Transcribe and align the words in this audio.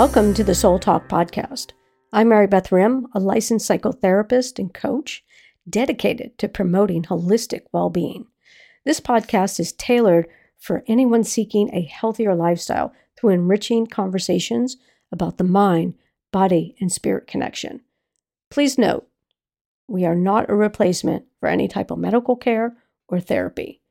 Welcome 0.00 0.32
to 0.32 0.44
the 0.44 0.54
Soul 0.54 0.78
Talk 0.78 1.08
podcast. 1.08 1.72
I'm 2.10 2.30
Mary 2.30 2.46
Beth 2.46 2.72
Rim, 2.72 3.08
a 3.14 3.20
licensed 3.20 3.68
psychotherapist 3.68 4.58
and 4.58 4.72
coach 4.72 5.22
dedicated 5.68 6.38
to 6.38 6.48
promoting 6.48 7.02
holistic 7.02 7.64
well 7.70 7.90
being. 7.90 8.24
This 8.86 8.98
podcast 8.98 9.60
is 9.60 9.74
tailored 9.74 10.26
for 10.58 10.84
anyone 10.86 11.22
seeking 11.22 11.68
a 11.74 11.82
healthier 11.82 12.34
lifestyle 12.34 12.94
through 13.14 13.34
enriching 13.34 13.86
conversations 13.86 14.78
about 15.12 15.36
the 15.36 15.44
mind, 15.44 15.96
body, 16.32 16.74
and 16.80 16.90
spirit 16.90 17.26
connection. 17.26 17.82
Please 18.50 18.78
note, 18.78 19.06
we 19.86 20.06
are 20.06 20.14
not 20.14 20.48
a 20.48 20.54
replacement 20.54 21.26
for 21.40 21.50
any 21.50 21.68
type 21.68 21.90
of 21.90 21.98
medical 21.98 22.36
care 22.36 22.74
or 23.06 23.20
therapy. 23.20 23.82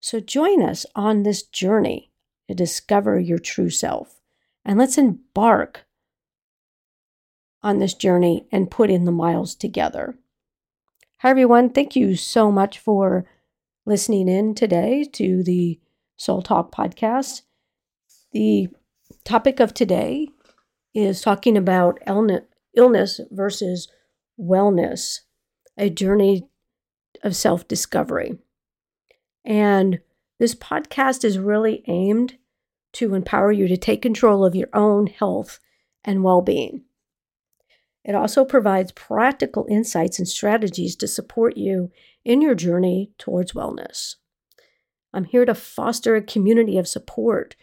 So 0.00 0.20
join 0.20 0.62
us 0.62 0.86
on 0.96 1.22
this 1.22 1.42
journey 1.42 2.12
to 2.48 2.54
discover 2.54 3.20
your 3.20 3.38
true 3.38 3.68
self. 3.68 4.19
And 4.64 4.78
let's 4.78 4.98
embark 4.98 5.86
on 7.62 7.78
this 7.78 7.94
journey 7.94 8.46
and 8.50 8.70
put 8.70 8.90
in 8.90 9.04
the 9.04 9.12
miles 9.12 9.54
together. 9.54 10.16
Hi, 11.18 11.30
everyone. 11.30 11.70
Thank 11.70 11.96
you 11.96 12.16
so 12.16 12.50
much 12.50 12.78
for 12.78 13.26
listening 13.86 14.28
in 14.28 14.54
today 14.54 15.04
to 15.12 15.42
the 15.42 15.78
Soul 16.16 16.42
Talk 16.42 16.74
podcast. 16.74 17.42
The 18.32 18.68
topic 19.24 19.60
of 19.60 19.74
today 19.74 20.28
is 20.94 21.20
talking 21.20 21.56
about 21.56 21.98
illness 22.74 23.20
versus 23.30 23.88
wellness, 24.38 25.20
a 25.76 25.90
journey 25.90 26.48
of 27.22 27.36
self 27.36 27.66
discovery. 27.68 28.38
And 29.44 30.00
this 30.38 30.54
podcast 30.54 31.24
is 31.24 31.38
really 31.38 31.82
aimed 31.86 32.38
to 32.92 33.14
empower 33.14 33.52
you 33.52 33.68
to 33.68 33.76
take 33.76 34.02
control 34.02 34.44
of 34.44 34.54
your 34.54 34.68
own 34.72 35.06
health 35.06 35.60
and 36.04 36.24
well 36.24 36.42
being. 36.42 36.82
It 38.04 38.14
also 38.14 38.44
provides 38.44 38.92
practical 38.92 39.66
insights 39.68 40.18
and 40.18 40.26
strategies 40.26 40.96
to 40.96 41.08
support 41.08 41.56
you 41.56 41.90
in 42.24 42.40
your 42.40 42.54
journey 42.54 43.12
towards 43.18 43.52
wellness. 43.52 44.16
I'm 45.12 45.24
here 45.24 45.44
to 45.44 45.54
foster 45.54 46.16
a 46.16 46.22
community 46.22 46.78
of 46.78 46.88
support 46.88 47.56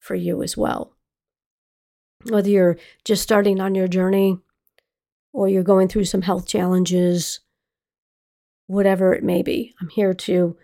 for 0.00 0.14
you 0.14 0.42
as 0.42 0.56
well. 0.56 0.94
Whether 2.28 2.48
you're 2.48 2.78
just 3.04 3.22
starting 3.22 3.60
on 3.60 3.74
your 3.74 3.88
journey 3.88 4.38
or 5.32 5.48
you're 5.48 5.62
going 5.62 5.88
through 5.88 6.06
some 6.06 6.22
health 6.22 6.48
challenges, 6.48 7.40
whatever 8.66 9.12
it 9.12 9.22
may 9.22 9.42
be, 9.42 9.74
I'm 9.80 9.90
here 9.90 10.14
to 10.14 10.56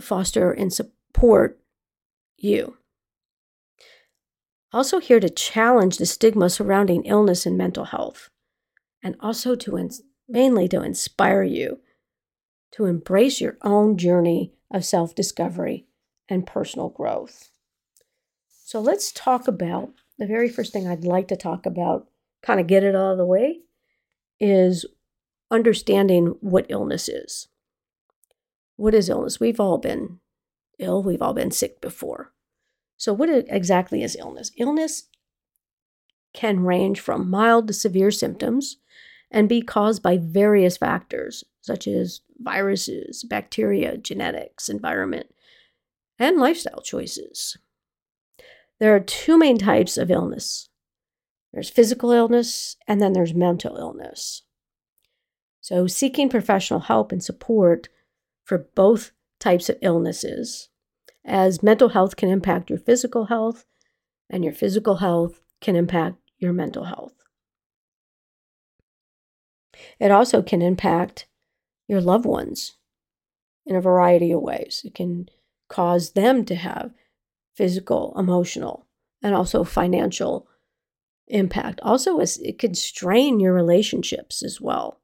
foster 0.00 0.52
and 0.52 0.72
support 0.72 1.58
you. 2.36 2.76
Also, 4.72 4.98
here 4.98 5.20
to 5.20 5.30
challenge 5.30 5.98
the 5.98 6.06
stigma 6.06 6.50
surrounding 6.50 7.04
illness 7.04 7.46
and 7.46 7.56
mental 7.56 7.86
health, 7.86 8.30
and 9.02 9.16
also 9.20 9.54
to 9.54 9.90
mainly 10.28 10.68
to 10.68 10.82
inspire 10.82 11.42
you 11.42 11.80
to 12.72 12.84
embrace 12.84 13.40
your 13.40 13.56
own 13.62 13.96
journey 13.96 14.52
of 14.70 14.84
self 14.84 15.14
discovery 15.14 15.86
and 16.28 16.46
personal 16.46 16.88
growth. 16.88 17.50
So, 18.48 18.80
let's 18.80 19.12
talk 19.12 19.48
about 19.48 19.90
the 20.18 20.26
very 20.26 20.48
first 20.48 20.72
thing 20.72 20.86
I'd 20.86 21.04
like 21.04 21.28
to 21.28 21.36
talk 21.36 21.66
about, 21.66 22.08
kind 22.42 22.60
of 22.60 22.66
get 22.66 22.84
it 22.84 22.94
out 22.94 23.12
of 23.12 23.18
the 23.18 23.26
way, 23.26 23.60
is 24.40 24.84
understanding 25.50 26.36
what 26.40 26.66
illness 26.68 27.08
is. 27.08 27.48
What 28.76 28.94
is 28.94 29.08
illness? 29.08 29.40
We've 29.40 29.60
all 29.60 29.78
been 29.78 30.20
ill, 30.78 31.02
we've 31.02 31.22
all 31.22 31.34
been 31.34 31.50
sick 31.50 31.80
before. 31.80 32.32
So, 32.96 33.12
what 33.12 33.28
exactly 33.28 34.02
is 34.02 34.16
illness? 34.16 34.50
Illness 34.56 35.04
can 36.32 36.60
range 36.60 37.00
from 37.00 37.30
mild 37.30 37.66
to 37.68 37.72
severe 37.72 38.10
symptoms 38.10 38.76
and 39.30 39.48
be 39.48 39.60
caused 39.62 40.02
by 40.02 40.18
various 40.18 40.76
factors, 40.76 41.44
such 41.60 41.86
as 41.86 42.20
viruses, 42.38 43.24
bacteria, 43.24 43.96
genetics, 43.96 44.68
environment, 44.68 45.26
and 46.18 46.38
lifestyle 46.38 46.80
choices. 46.80 47.56
There 48.78 48.94
are 48.94 49.00
two 49.00 49.38
main 49.38 49.58
types 49.58 49.96
of 49.96 50.10
illness 50.10 50.68
there's 51.52 51.70
physical 51.70 52.10
illness, 52.10 52.76
and 52.86 53.00
then 53.00 53.14
there's 53.14 53.32
mental 53.32 53.78
illness. 53.78 54.42
So, 55.62 55.86
seeking 55.86 56.28
professional 56.28 56.80
help 56.80 57.12
and 57.12 57.24
support 57.24 57.88
for 58.44 58.68
both 58.74 59.12
types 59.40 59.70
of 59.70 59.78
illnesses 59.80 60.68
as 61.26 61.62
mental 61.62 61.90
health 61.90 62.16
can 62.16 62.30
impact 62.30 62.70
your 62.70 62.78
physical 62.78 63.26
health, 63.26 63.66
and 64.30 64.44
your 64.44 64.54
physical 64.54 64.96
health 64.96 65.40
can 65.60 65.76
impact 65.76 66.16
your 66.38 66.52
mental 66.52 66.84
health. 66.84 67.12
It 69.98 70.10
also 70.10 70.40
can 70.40 70.62
impact 70.62 71.26
your 71.88 72.00
loved 72.00 72.24
ones 72.24 72.76
in 73.66 73.76
a 73.76 73.80
variety 73.80 74.32
of 74.32 74.40
ways. 74.40 74.82
It 74.84 74.94
can 74.94 75.28
cause 75.68 76.12
them 76.12 76.44
to 76.46 76.54
have 76.54 76.92
physical, 77.54 78.14
emotional, 78.16 78.86
and 79.22 79.34
also 79.34 79.64
financial 79.64 80.46
impact. 81.26 81.80
Also, 81.82 82.18
it 82.20 82.58
can 82.58 82.74
strain 82.74 83.40
your 83.40 83.52
relationships 83.52 84.42
as 84.42 84.60
well, 84.60 85.00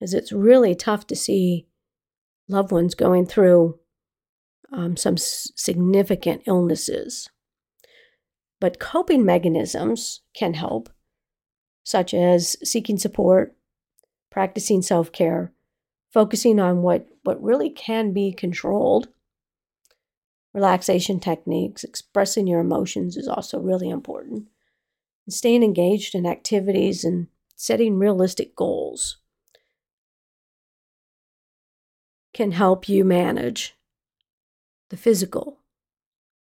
as 0.00 0.12
it's 0.12 0.32
really 0.32 0.74
tough 0.74 1.06
to 1.06 1.16
see 1.16 1.66
loved 2.48 2.72
ones 2.72 2.94
going 2.94 3.26
through 3.26 3.78
um, 4.72 4.96
some 4.96 5.14
s- 5.14 5.50
significant 5.56 6.42
illnesses. 6.46 7.28
But 8.60 8.78
coping 8.78 9.24
mechanisms 9.24 10.20
can 10.34 10.54
help, 10.54 10.90
such 11.82 12.12
as 12.12 12.56
seeking 12.62 12.98
support, 12.98 13.56
practicing 14.30 14.82
self 14.82 15.10
care, 15.12 15.52
focusing 16.12 16.60
on 16.60 16.82
what, 16.82 17.08
what 17.22 17.42
really 17.42 17.70
can 17.70 18.12
be 18.12 18.32
controlled. 18.32 19.08
Relaxation 20.52 21.20
techniques, 21.20 21.84
expressing 21.84 22.46
your 22.46 22.60
emotions 22.60 23.16
is 23.16 23.28
also 23.28 23.58
really 23.58 23.88
important. 23.88 24.48
And 25.26 25.32
staying 25.32 25.62
engaged 25.62 26.14
in 26.14 26.26
activities 26.26 27.04
and 27.04 27.28
setting 27.54 27.98
realistic 27.98 28.56
goals 28.56 29.18
can 32.32 32.52
help 32.52 32.88
you 32.88 33.04
manage 33.04 33.76
the 34.90 34.96
physical 34.96 35.60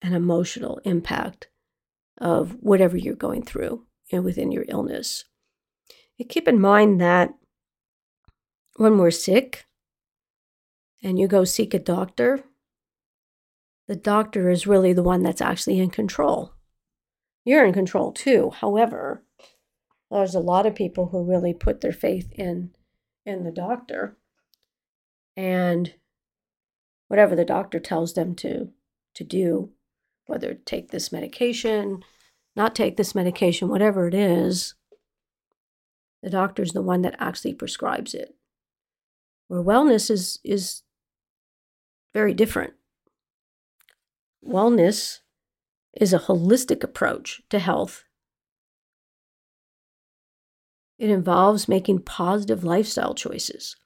and 0.01 0.15
emotional 0.15 0.81
impact 0.85 1.49
of 2.19 2.57
whatever 2.61 2.97
you're 2.97 3.15
going 3.15 3.43
through 3.43 3.85
you 4.11 4.19
know, 4.19 4.23
within 4.23 4.51
your 4.51 4.65
illness. 4.69 5.25
And 6.19 6.29
keep 6.29 6.49
in 6.49 6.61
mind 6.61 7.01
that 7.01 7.35
when 8.77 8.99
we're 8.99 9.11
sick 9.11 9.67
and 11.03 11.19
you 11.19 11.29
go 11.29 11.45
seek 11.45 11.75
a 11.75 11.79
doctor, 11.79 12.45
the 13.89 13.97
doctor 13.97 14.51
is 14.51 14.67
really 14.67 14.93
the 14.93 15.03
one 15.03 15.23
that's 15.23 15.41
actually 15.41 15.79
in 15.79 15.91
control. 15.91 16.55
You're 17.45 17.65
in 17.65 17.73
control 17.73 18.13
too. 18.13 18.51
However, 18.51 19.23
there's 20.11 20.35
a 20.35 20.41
lot 20.41 20.67
of 20.67 20.75
people 20.75 21.09
who 21.09 21.25
really 21.25 21.55
put 21.55 21.81
their 21.81 21.93
faith 21.93 22.33
in 22.33 22.71
in 23.25 23.43
the 23.43 23.51
doctor 23.51 24.17
and 25.37 25.93
whatever 27.09 27.37
the 27.37 27.45
doctor 27.45 27.79
tells 27.79 28.15
them 28.15 28.35
to 28.37 28.71
to 29.15 29.25
do, 29.25 29.71
whether 30.27 30.55
take 30.55 30.91
this 30.91 31.11
medication, 31.11 32.03
not 32.55 32.75
take 32.75 32.97
this 32.97 33.15
medication, 33.15 33.69
whatever 33.69 34.07
it 34.07 34.15
is, 34.15 34.75
the 36.23 36.31
doctor's 36.31 36.73
the 36.73 36.83
one 36.83 37.03
that 37.03 37.17
actually 37.19 37.55
prescribes 37.55 38.15
it. 38.15 38.35
Where 39.49 39.63
wellness 39.63 40.11
is 40.11 40.39
is 40.45 40.83
very 42.13 42.35
different. 42.35 42.75
Wellness 44.45 45.21
is 45.95 46.13
a 46.13 46.19
holistic 46.19 46.83
approach 46.83 47.43
to 47.51 47.59
health. 47.59 48.05
It 50.99 51.11
involves 51.11 51.69
making 51.69 52.01
positive 52.01 52.65
lifestyle 52.65 53.15
choices, 53.15 53.77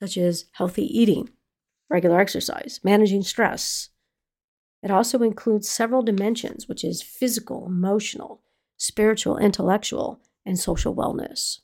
such 0.00 0.16
as 0.16 0.46
healthy 0.52 0.86
eating, 0.86 1.30
regular 1.88 2.20
exercise, 2.20 2.80
managing 2.82 3.22
stress. 3.22 3.90
It 4.82 4.90
also 4.90 5.22
includes 5.22 5.68
several 5.68 6.02
dimensions, 6.02 6.68
which 6.68 6.84
is 6.84 7.02
physical, 7.02 7.66
emotional, 7.66 8.42
spiritual, 8.76 9.38
intellectual, 9.38 10.20
and 10.46 10.58
social 10.58 10.94
wellness. 10.94 11.60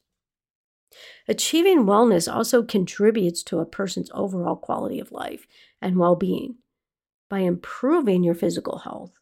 Achieving 1.29 1.85
wellness 1.85 2.32
also 2.32 2.62
contributes 2.62 3.43
to 3.44 3.59
a 3.59 3.67
person's 3.67 4.11
overall 4.12 4.56
quality 4.56 5.00
of 5.00 5.12
life 5.12 5.47
and 5.81 5.99
well 5.99 6.17
being 6.17 6.56
by 7.31 7.41
improving 7.41 8.23
your 8.23 8.35
physical 8.35 8.79
health, 8.79 9.19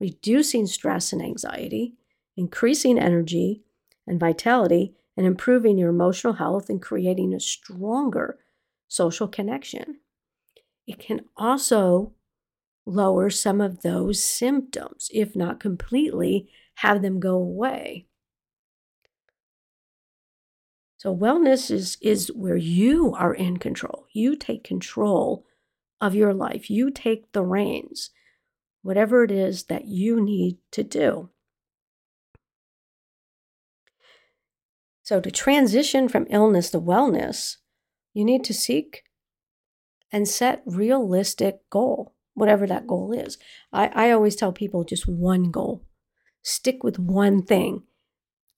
reducing 0.00 0.66
stress 0.66 1.12
and 1.12 1.22
anxiety, 1.22 1.94
increasing 2.36 2.98
energy 2.98 3.62
and 4.06 4.18
vitality, 4.18 4.94
and 5.16 5.26
improving 5.26 5.78
your 5.78 5.90
emotional 5.90 6.34
health 6.34 6.68
and 6.68 6.82
creating 6.82 7.32
a 7.32 7.40
stronger 7.40 8.38
social 8.88 9.28
connection. 9.28 9.98
It 10.86 10.98
can 10.98 11.22
also 11.36 12.12
lower 12.86 13.30
some 13.30 13.60
of 13.60 13.82
those 13.82 14.22
symptoms, 14.22 15.10
if 15.12 15.34
not 15.34 15.60
completely, 15.60 16.48
have 16.76 17.02
them 17.02 17.20
go 17.20 17.34
away. 17.36 18.06
So 20.98 21.14
wellness 21.14 21.70
is 21.70 21.98
is 22.00 22.32
where 22.32 22.56
you 22.56 23.14
are 23.14 23.34
in 23.34 23.58
control. 23.58 24.06
You 24.12 24.36
take 24.36 24.64
control 24.64 25.44
of 26.00 26.14
your 26.14 26.32
life. 26.32 26.70
You 26.70 26.90
take 26.90 27.32
the 27.32 27.42
reins. 27.42 28.10
Whatever 28.82 29.24
it 29.24 29.30
is 29.30 29.64
that 29.64 29.86
you 29.86 30.20
need 30.20 30.58
to 30.72 30.82
do. 30.82 31.30
So 35.02 35.20
to 35.20 35.30
transition 35.30 36.08
from 36.08 36.26
illness 36.30 36.70
to 36.70 36.80
wellness, 36.80 37.56
you 38.14 38.24
need 38.24 38.42
to 38.44 38.54
seek 38.54 39.04
and 40.14 40.28
set 40.28 40.62
realistic 40.64 41.68
goal, 41.70 42.14
whatever 42.34 42.68
that 42.68 42.86
goal 42.86 43.12
is. 43.12 43.36
I, 43.72 43.88
I 43.88 44.10
always 44.12 44.36
tell 44.36 44.52
people 44.52 44.84
just 44.84 45.08
one 45.08 45.50
goal. 45.50 45.84
Stick 46.40 46.84
with 46.84 47.00
one 47.00 47.42
thing. 47.42 47.82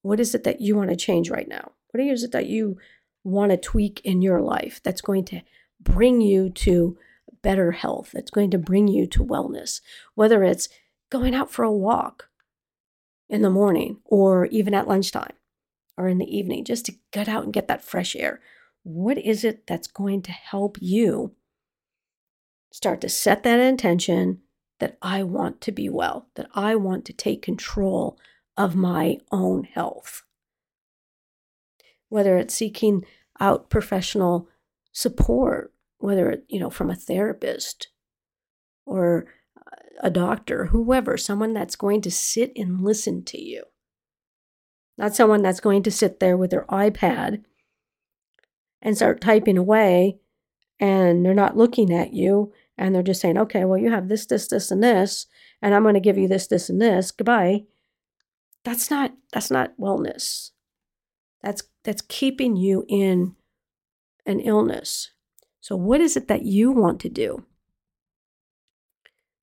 What 0.02 0.20
is 0.20 0.34
it 0.34 0.44
that 0.44 0.60
you 0.60 0.76
want 0.76 0.90
to 0.90 0.96
change 0.96 1.30
right 1.30 1.48
now? 1.48 1.72
What 1.92 2.04
is 2.04 2.22
it 2.22 2.32
that 2.32 2.44
you 2.44 2.76
want 3.24 3.52
to 3.52 3.56
tweak 3.56 4.02
in 4.04 4.20
your 4.20 4.42
life 4.42 4.82
that's 4.84 5.00
going 5.00 5.24
to 5.24 5.40
bring 5.80 6.20
you 6.20 6.50
to 6.50 6.98
better 7.40 7.72
health, 7.72 8.10
that's 8.12 8.30
going 8.30 8.50
to 8.50 8.58
bring 8.58 8.86
you 8.86 9.06
to 9.06 9.24
wellness? 9.24 9.80
Whether 10.14 10.44
it's 10.44 10.68
going 11.08 11.34
out 11.34 11.50
for 11.50 11.62
a 11.62 11.72
walk 11.72 12.28
in 13.30 13.40
the 13.40 13.48
morning 13.48 14.00
or 14.04 14.44
even 14.48 14.74
at 14.74 14.88
lunchtime 14.88 15.32
or 15.96 16.06
in 16.06 16.18
the 16.18 16.36
evening, 16.36 16.66
just 16.66 16.84
to 16.84 16.96
get 17.12 17.30
out 17.30 17.44
and 17.44 17.52
get 17.54 17.66
that 17.68 17.82
fresh 17.82 18.14
air. 18.14 18.42
What 18.82 19.16
is 19.16 19.42
it 19.42 19.66
that's 19.66 19.88
going 19.88 20.20
to 20.22 20.32
help 20.32 20.76
you 20.82 21.34
start 22.70 23.00
to 23.02 23.08
set 23.08 23.42
that 23.42 23.60
intention 23.60 24.40
that 24.78 24.98
I 25.00 25.22
want 25.22 25.60
to 25.62 25.72
be 25.72 25.88
well, 25.88 26.28
that 26.34 26.48
I 26.54 26.76
want 26.76 27.04
to 27.06 27.12
take 27.12 27.42
control 27.42 28.18
of 28.56 28.74
my 28.74 29.18
own 29.32 29.64
health? 29.64 30.22
whether 32.08 32.36
it's 32.36 32.54
seeking 32.54 33.04
out 33.40 33.70
professional 33.70 34.48
support, 34.92 35.72
whether 35.98 36.30
it, 36.30 36.44
you 36.48 36.60
know, 36.60 36.70
from 36.70 36.90
a 36.90 36.94
therapist 36.94 37.88
or 38.84 39.26
a 40.00 40.10
doctor, 40.10 40.66
whoever, 40.66 41.16
someone 41.16 41.52
that's 41.52 41.76
going 41.76 42.00
to 42.02 42.10
sit 42.10 42.52
and 42.56 42.82
listen 42.82 43.24
to 43.24 43.42
you. 43.42 43.64
Not 44.98 45.14
someone 45.14 45.42
that's 45.42 45.60
going 45.60 45.82
to 45.84 45.90
sit 45.90 46.20
there 46.20 46.36
with 46.36 46.50
their 46.50 46.64
iPad 46.66 47.42
and 48.80 48.96
start 48.96 49.20
typing 49.20 49.58
away 49.58 50.20
and 50.78 51.24
they're 51.24 51.34
not 51.34 51.56
looking 51.56 51.92
at 51.92 52.12
you 52.12 52.52
and 52.78 52.94
they're 52.94 53.02
just 53.02 53.20
saying, 53.20 53.38
okay, 53.38 53.64
well, 53.64 53.78
you 53.78 53.90
have 53.90 54.08
this, 54.08 54.26
this, 54.26 54.48
this, 54.48 54.70
and 54.70 54.82
this, 54.82 55.26
and 55.62 55.74
I'm 55.74 55.82
going 55.82 55.94
to 55.94 56.00
give 56.00 56.18
you 56.18 56.28
this, 56.28 56.46
this, 56.46 56.68
and 56.68 56.80
this. 56.80 57.10
Goodbye. 57.10 57.64
That's 58.64 58.90
not 58.90 59.12
that's 59.32 59.50
not 59.50 59.78
wellness. 59.78 60.50
That's 61.42 61.62
that's 61.84 62.02
keeping 62.02 62.56
you 62.56 62.84
in 62.88 63.36
an 64.26 64.40
illness. 64.40 65.12
So 65.60 65.76
what 65.76 66.00
is 66.00 66.16
it 66.16 66.26
that 66.28 66.42
you 66.42 66.72
want 66.72 67.00
to 67.00 67.08
do 67.08 67.46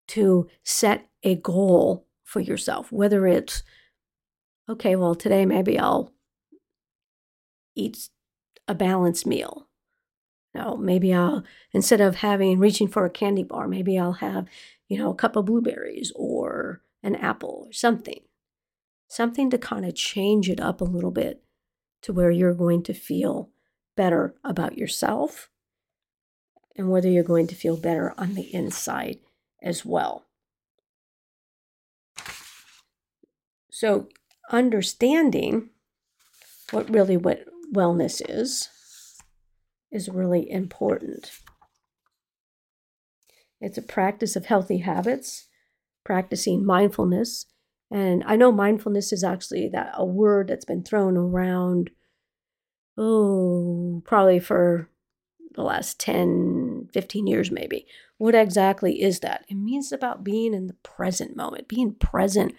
to 0.09 0.50
set 0.63 1.07
a 1.24 1.35
goal 1.35 2.06
for 2.24 2.41
yourself? 2.41 2.91
Whether 2.91 3.25
it's 3.25 3.63
okay, 4.68 4.97
well 4.97 5.15
today 5.15 5.45
maybe 5.45 5.80
I'll 5.80 6.12
eat 7.75 8.09
a 8.68 8.75
balanced 8.75 9.25
meal. 9.25 9.68
No, 10.53 10.77
maybe 10.77 11.13
I'll 11.13 11.44
instead 11.71 12.00
of 12.00 12.15
having 12.15 12.59
reaching 12.59 12.88
for 12.88 13.05
a 13.05 13.09
candy 13.09 13.44
bar, 13.44 13.67
maybe 13.67 13.97
I'll 13.97 14.13
have, 14.13 14.47
you 14.88 14.97
know, 14.97 15.11
a 15.11 15.15
cup 15.15 15.35
of 15.35 15.45
blueberries 15.45 16.11
or 16.15 16.81
an 17.01 17.15
apple 17.15 17.65
or 17.67 17.73
something. 17.73 18.21
Something 19.07 19.50
to 19.50 19.57
kind 19.57 19.85
of 19.85 19.95
change 19.95 20.50
it 20.50 20.59
up 20.59 20.81
a 20.81 20.85
little 20.85 21.11
bit 21.11 21.44
to 22.03 22.13
where 22.13 22.31
you're 22.31 22.53
going 22.53 22.83
to 22.83 22.94
feel 22.94 23.50
better 23.95 24.35
about 24.44 24.77
yourself 24.77 25.50
and 26.75 26.89
whether 26.89 27.09
you're 27.09 27.23
going 27.23 27.47
to 27.47 27.56
feel 27.56 27.77
better 27.77 28.13
on 28.17 28.33
the 28.33 28.53
inside 28.53 29.19
as 29.61 29.85
well. 29.85 30.25
So, 33.71 34.07
understanding 34.51 35.69
what 36.71 36.89
really 36.89 37.17
what 37.17 37.45
wellness 37.73 38.21
is 38.27 38.69
is 39.94 40.10
really 40.10 40.50
important. 40.50 41.31
It's 43.62 43.78
a 43.78 43.81
practice 43.81 44.36
of 44.36 44.48
healthy 44.48 44.80
habits, 44.80 45.48
practicing 46.04 46.66
mindfulness, 46.66 47.45
and 47.94 48.24
I 48.25 48.36
know 48.36 48.51
mindfulness 48.51 49.13
is 49.13 49.24
actually 49.24 49.69
that 49.69 49.94
a 49.95 50.04
word 50.04 50.48
that's 50.48 50.66
been 50.66 50.84
thrown 50.84 51.16
around, 51.16 51.92
oh, 52.98 54.01
probably 54.04 54.40
for 54.40 54.90
the 55.54 55.62
last 55.62 56.00
10, 56.00 56.90
15 56.92 57.28
years, 57.28 57.51
maybe. 57.51 57.86
What 58.18 58.34
exactly 58.34 59.01
is 59.04 59.19
that? 59.19 59.45
It 59.48 59.56
means 59.56 59.92
about 59.92 60.24
being 60.24 60.56
in 60.56 60.66
the 60.66 60.75
present 60.81 61.36
moment, 61.36 61.68
being 61.68 61.94
present 61.94 62.56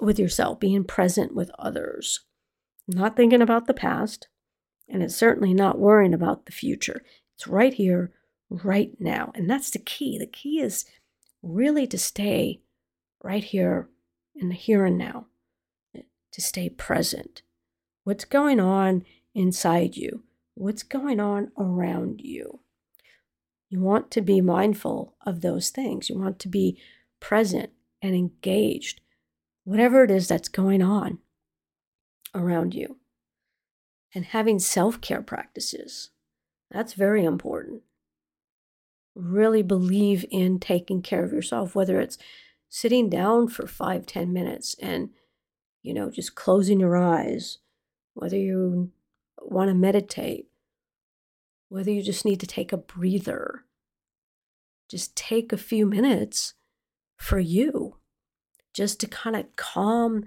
with 0.00 0.18
yourself, 0.18 0.58
being 0.58 0.84
present 0.84 1.34
with 1.34 1.50
others, 1.58 2.20
not 2.88 3.16
thinking 3.16 3.42
about 3.42 3.66
the 3.66 3.74
past, 3.74 4.28
and 4.90 5.02
it's 5.02 5.16
certainly 5.16 5.54
not 5.54 5.78
worrying 5.78 6.12
about 6.12 6.46
the 6.46 6.52
future. 6.52 7.02
It's 7.36 7.46
right 7.46 7.72
here, 7.72 8.12
right 8.48 8.92
now. 8.98 9.32
And 9.34 9.48
that's 9.48 9.70
the 9.70 9.78
key. 9.78 10.18
The 10.18 10.26
key 10.26 10.60
is 10.60 10.84
really 11.42 11.86
to 11.86 11.98
stay 11.98 12.60
right 13.22 13.44
here, 13.44 13.88
in 14.34 14.48
the 14.48 14.54
here 14.54 14.84
and 14.84 14.98
now, 14.98 15.26
to 15.94 16.40
stay 16.40 16.68
present. 16.68 17.42
What's 18.04 18.24
going 18.24 18.60
on 18.60 19.04
inside 19.34 19.96
you? 19.96 20.24
What's 20.54 20.82
going 20.82 21.20
on 21.20 21.52
around 21.58 22.20
you? 22.22 22.60
You 23.68 23.80
want 23.80 24.10
to 24.12 24.20
be 24.20 24.40
mindful 24.40 25.14
of 25.24 25.40
those 25.40 25.70
things. 25.70 26.10
You 26.10 26.18
want 26.18 26.38
to 26.40 26.48
be 26.48 26.78
present 27.20 27.70
and 28.02 28.14
engaged, 28.14 29.00
whatever 29.64 30.02
it 30.02 30.10
is 30.10 30.26
that's 30.26 30.48
going 30.48 30.82
on 30.82 31.18
around 32.34 32.74
you. 32.74 32.96
And 34.14 34.24
having 34.26 34.58
self 34.58 35.00
care 35.00 35.22
practices, 35.22 36.10
that's 36.70 36.94
very 36.94 37.24
important. 37.24 37.82
Really 39.14 39.62
believe 39.62 40.24
in 40.30 40.58
taking 40.58 41.02
care 41.02 41.24
of 41.24 41.32
yourself, 41.32 41.74
whether 41.74 42.00
it's 42.00 42.18
sitting 42.68 43.10
down 43.10 43.48
for 43.48 43.66
five, 43.66 44.06
ten 44.06 44.32
minutes 44.32 44.76
and, 44.80 45.10
you 45.82 45.92
know, 45.92 46.10
just 46.10 46.34
closing 46.34 46.80
your 46.80 46.96
eyes, 46.96 47.58
whether 48.14 48.36
you 48.36 48.90
want 49.40 49.68
to 49.68 49.74
meditate, 49.74 50.46
whether 51.68 51.90
you 51.90 52.02
just 52.02 52.24
need 52.24 52.40
to 52.40 52.46
take 52.46 52.72
a 52.72 52.76
breather, 52.76 53.64
just 54.88 55.14
take 55.16 55.52
a 55.52 55.56
few 55.56 55.86
minutes 55.86 56.54
for 57.16 57.38
you, 57.38 57.96
just 58.74 59.00
to 59.00 59.06
kind 59.06 59.36
of 59.36 59.54
calm 59.56 60.24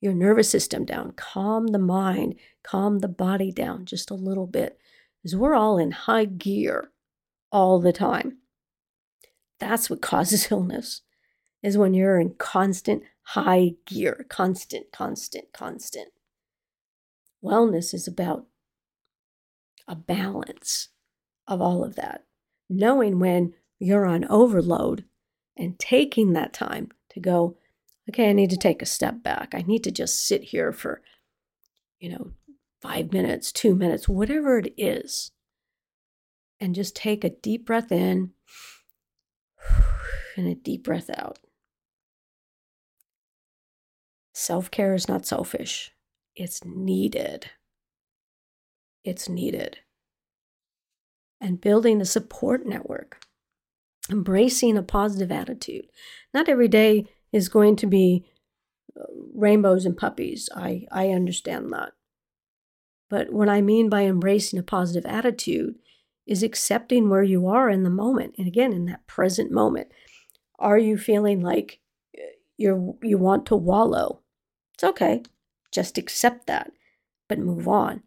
your 0.00 0.14
nervous 0.14 0.48
system 0.48 0.84
down, 0.84 1.12
calm 1.12 1.68
the 1.68 1.78
mind, 1.78 2.36
calm 2.62 3.00
the 3.00 3.08
body 3.08 3.50
down 3.50 3.84
just 3.84 4.10
a 4.10 4.14
little 4.14 4.46
bit. 4.46 4.78
Because 5.22 5.36
we're 5.36 5.54
all 5.54 5.78
in 5.78 5.90
high 5.90 6.26
gear 6.26 6.92
all 7.50 7.80
the 7.80 7.92
time. 7.92 8.38
That's 9.58 9.90
what 9.90 10.02
causes 10.02 10.48
illness 10.50 11.02
is 11.62 11.76
when 11.76 11.94
you're 11.94 12.20
in 12.20 12.34
constant 12.34 13.02
high 13.22 13.72
gear, 13.84 14.24
constant, 14.28 14.92
constant, 14.92 15.52
constant. 15.52 16.08
Wellness 17.44 17.92
is 17.92 18.08
about 18.08 18.46
a 19.86 19.94
balance 19.96 20.88
of 21.46 21.60
all 21.60 21.84
of 21.84 21.96
that, 21.96 22.24
knowing 22.68 23.18
when 23.18 23.54
you're 23.78 24.06
on 24.06 24.24
overload 24.26 25.04
and 25.56 25.78
taking 25.78 26.32
that 26.32 26.52
time 26.52 26.90
to 27.10 27.20
go, 27.20 27.57
okay, 28.08 28.30
I 28.30 28.32
need 28.32 28.50
to 28.50 28.56
take 28.56 28.82
a 28.82 28.86
step 28.86 29.22
back. 29.22 29.54
I 29.54 29.62
need 29.62 29.84
to 29.84 29.90
just 29.90 30.26
sit 30.26 30.42
here 30.44 30.72
for, 30.72 31.02
you 31.98 32.10
know, 32.10 32.32
five 32.80 33.12
minutes, 33.12 33.52
two 33.52 33.74
minutes, 33.74 34.08
whatever 34.08 34.58
it 34.58 34.72
is, 34.76 35.32
and 36.60 36.74
just 36.74 36.96
take 36.96 37.24
a 37.24 37.30
deep 37.30 37.66
breath 37.66 37.92
in 37.92 38.32
and 40.36 40.48
a 40.48 40.54
deep 40.54 40.84
breath 40.84 41.10
out. 41.10 41.38
Self 44.32 44.70
care 44.70 44.94
is 44.94 45.08
not 45.08 45.26
selfish, 45.26 45.92
it's 46.36 46.64
needed. 46.64 47.50
It's 49.04 49.28
needed. 49.28 49.78
And 51.40 51.60
building 51.60 52.00
a 52.00 52.04
support 52.04 52.66
network, 52.66 53.22
embracing 54.10 54.76
a 54.76 54.82
positive 54.82 55.32
attitude. 55.32 55.86
Not 56.34 56.48
every 56.48 56.68
day 56.68 57.06
is 57.32 57.48
going 57.48 57.76
to 57.76 57.86
be 57.86 58.24
uh, 58.98 59.04
rainbows 59.34 59.84
and 59.84 59.96
puppies. 59.96 60.48
I, 60.54 60.86
I 60.90 61.10
understand 61.10 61.72
that. 61.72 61.92
But 63.10 63.32
what 63.32 63.48
I 63.48 63.60
mean 63.60 63.88
by 63.88 64.02
embracing 64.02 64.58
a 64.58 64.62
positive 64.62 65.06
attitude 65.06 65.76
is 66.26 66.42
accepting 66.42 67.08
where 67.08 67.22
you 67.22 67.46
are 67.46 67.70
in 67.70 67.82
the 67.82 67.90
moment. 67.90 68.34
And 68.38 68.46
again, 68.46 68.72
in 68.72 68.84
that 68.86 69.06
present 69.06 69.50
moment, 69.50 69.88
are 70.58 70.78
you 70.78 70.98
feeling 70.98 71.40
like 71.40 71.80
uh, 72.16 72.22
you're 72.56 72.94
you 73.02 73.16
want 73.16 73.46
to 73.46 73.56
wallow? 73.56 74.20
It's 74.74 74.84
okay. 74.84 75.22
Just 75.72 75.96
accept 75.98 76.46
that, 76.46 76.70
but 77.28 77.38
move 77.38 77.66
on. 77.66 78.02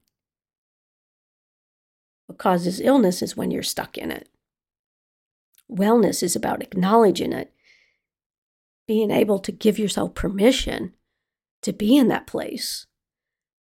What 2.28 2.38
causes 2.38 2.80
illness 2.80 3.22
is 3.22 3.36
when 3.36 3.52
you're 3.52 3.64
stuck 3.64 3.98
in 3.98 4.12
it. 4.12 4.30
Wellness 5.70 6.22
is 6.22 6.36
about 6.36 6.62
acknowledging 6.62 7.34
it, 7.34 7.54
being 8.88 9.12
able 9.12 9.40
to 9.40 9.52
give 9.52 9.80
yourself 9.80 10.16
permission 10.16 10.94
to 11.62 11.74
be 11.74 11.98
in 11.98 12.08
that 12.08 12.28
place, 12.28 12.88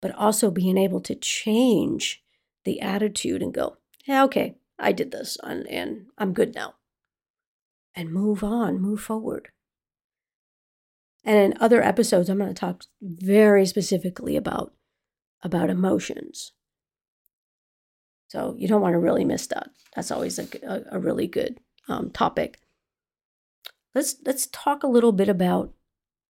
but 0.01 0.13
also 0.15 0.51
being 0.51 0.77
able 0.77 1.01
to 1.01 1.15
change 1.15 2.23
the 2.65 2.81
attitude 2.81 3.41
and 3.41 3.53
go, 3.53 3.77
yeah, 4.05 4.23
okay, 4.23 4.55
I 4.79 4.91
did 4.91 5.11
this 5.11 5.37
and, 5.43 5.67
and 5.67 6.07
I'm 6.17 6.33
good 6.33 6.55
now. 6.55 6.75
And 7.95 8.11
move 8.11 8.43
on, 8.43 8.81
move 8.81 9.01
forward. 9.01 9.49
And 11.23 11.37
in 11.37 11.61
other 11.61 11.83
episodes, 11.83 12.29
I'm 12.29 12.37
going 12.37 12.49
to 12.49 12.53
talk 12.53 12.85
very 13.01 13.65
specifically 13.65 14.35
about, 14.35 14.73
about 15.43 15.69
emotions. 15.69 16.53
So 18.29 18.55
you 18.57 18.67
don't 18.67 18.81
want 18.81 18.93
to 18.93 18.99
really 18.99 19.25
miss 19.25 19.45
that. 19.47 19.69
That's 19.95 20.09
always 20.09 20.39
a, 20.39 20.47
a, 20.63 20.95
a 20.97 20.99
really 20.99 21.27
good 21.27 21.59
um, 21.87 22.09
topic. 22.11 22.59
Let's 23.93 24.15
let's 24.25 24.47
talk 24.47 24.83
a 24.83 24.87
little 24.87 25.11
bit 25.11 25.29
about 25.29 25.73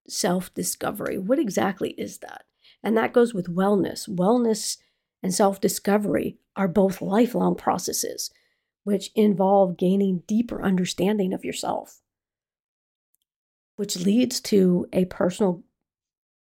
self 0.08 0.52
discovery. 0.54 1.18
What 1.18 1.38
exactly 1.38 1.90
is 1.90 2.18
that? 2.18 2.44
And 2.82 2.96
that 2.96 3.12
goes 3.12 3.32
with 3.32 3.54
wellness. 3.54 4.08
Wellness 4.08 4.78
and 5.22 5.32
self 5.32 5.60
discovery 5.60 6.38
are 6.56 6.68
both 6.68 7.00
lifelong 7.00 7.54
processes, 7.54 8.30
which 8.84 9.10
involve 9.14 9.76
gaining 9.76 10.22
deeper 10.26 10.62
understanding 10.62 11.32
of 11.32 11.44
yourself, 11.44 12.00
which 13.76 13.96
leads 13.96 14.40
to 14.40 14.86
a 14.92 15.04
personal, 15.06 15.62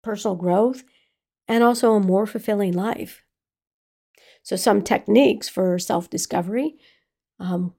personal 0.04 0.36
growth 0.36 0.84
and 1.48 1.64
also 1.64 1.94
a 1.94 2.00
more 2.00 2.26
fulfilling 2.26 2.74
life. 2.74 3.24
So, 4.44 4.56
some 4.56 4.82
techniques 4.82 5.50
for 5.50 5.78
self 5.78 6.10
discovery 6.10 6.78
um, 7.40 7.74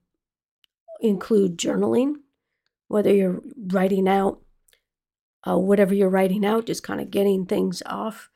include 1.01 1.57
journaling, 1.57 2.15
whether 2.87 3.13
you're 3.13 3.41
writing 3.71 4.07
out 4.07 4.43
uh, 5.47 5.57
whatever 5.57 5.93
you're 5.93 6.09
writing 6.09 6.45
out, 6.45 6.65
just 6.65 6.83
kind 6.83 7.01
of 7.01 7.11
getting 7.11 7.45
things 7.45 7.83
off 7.85 8.29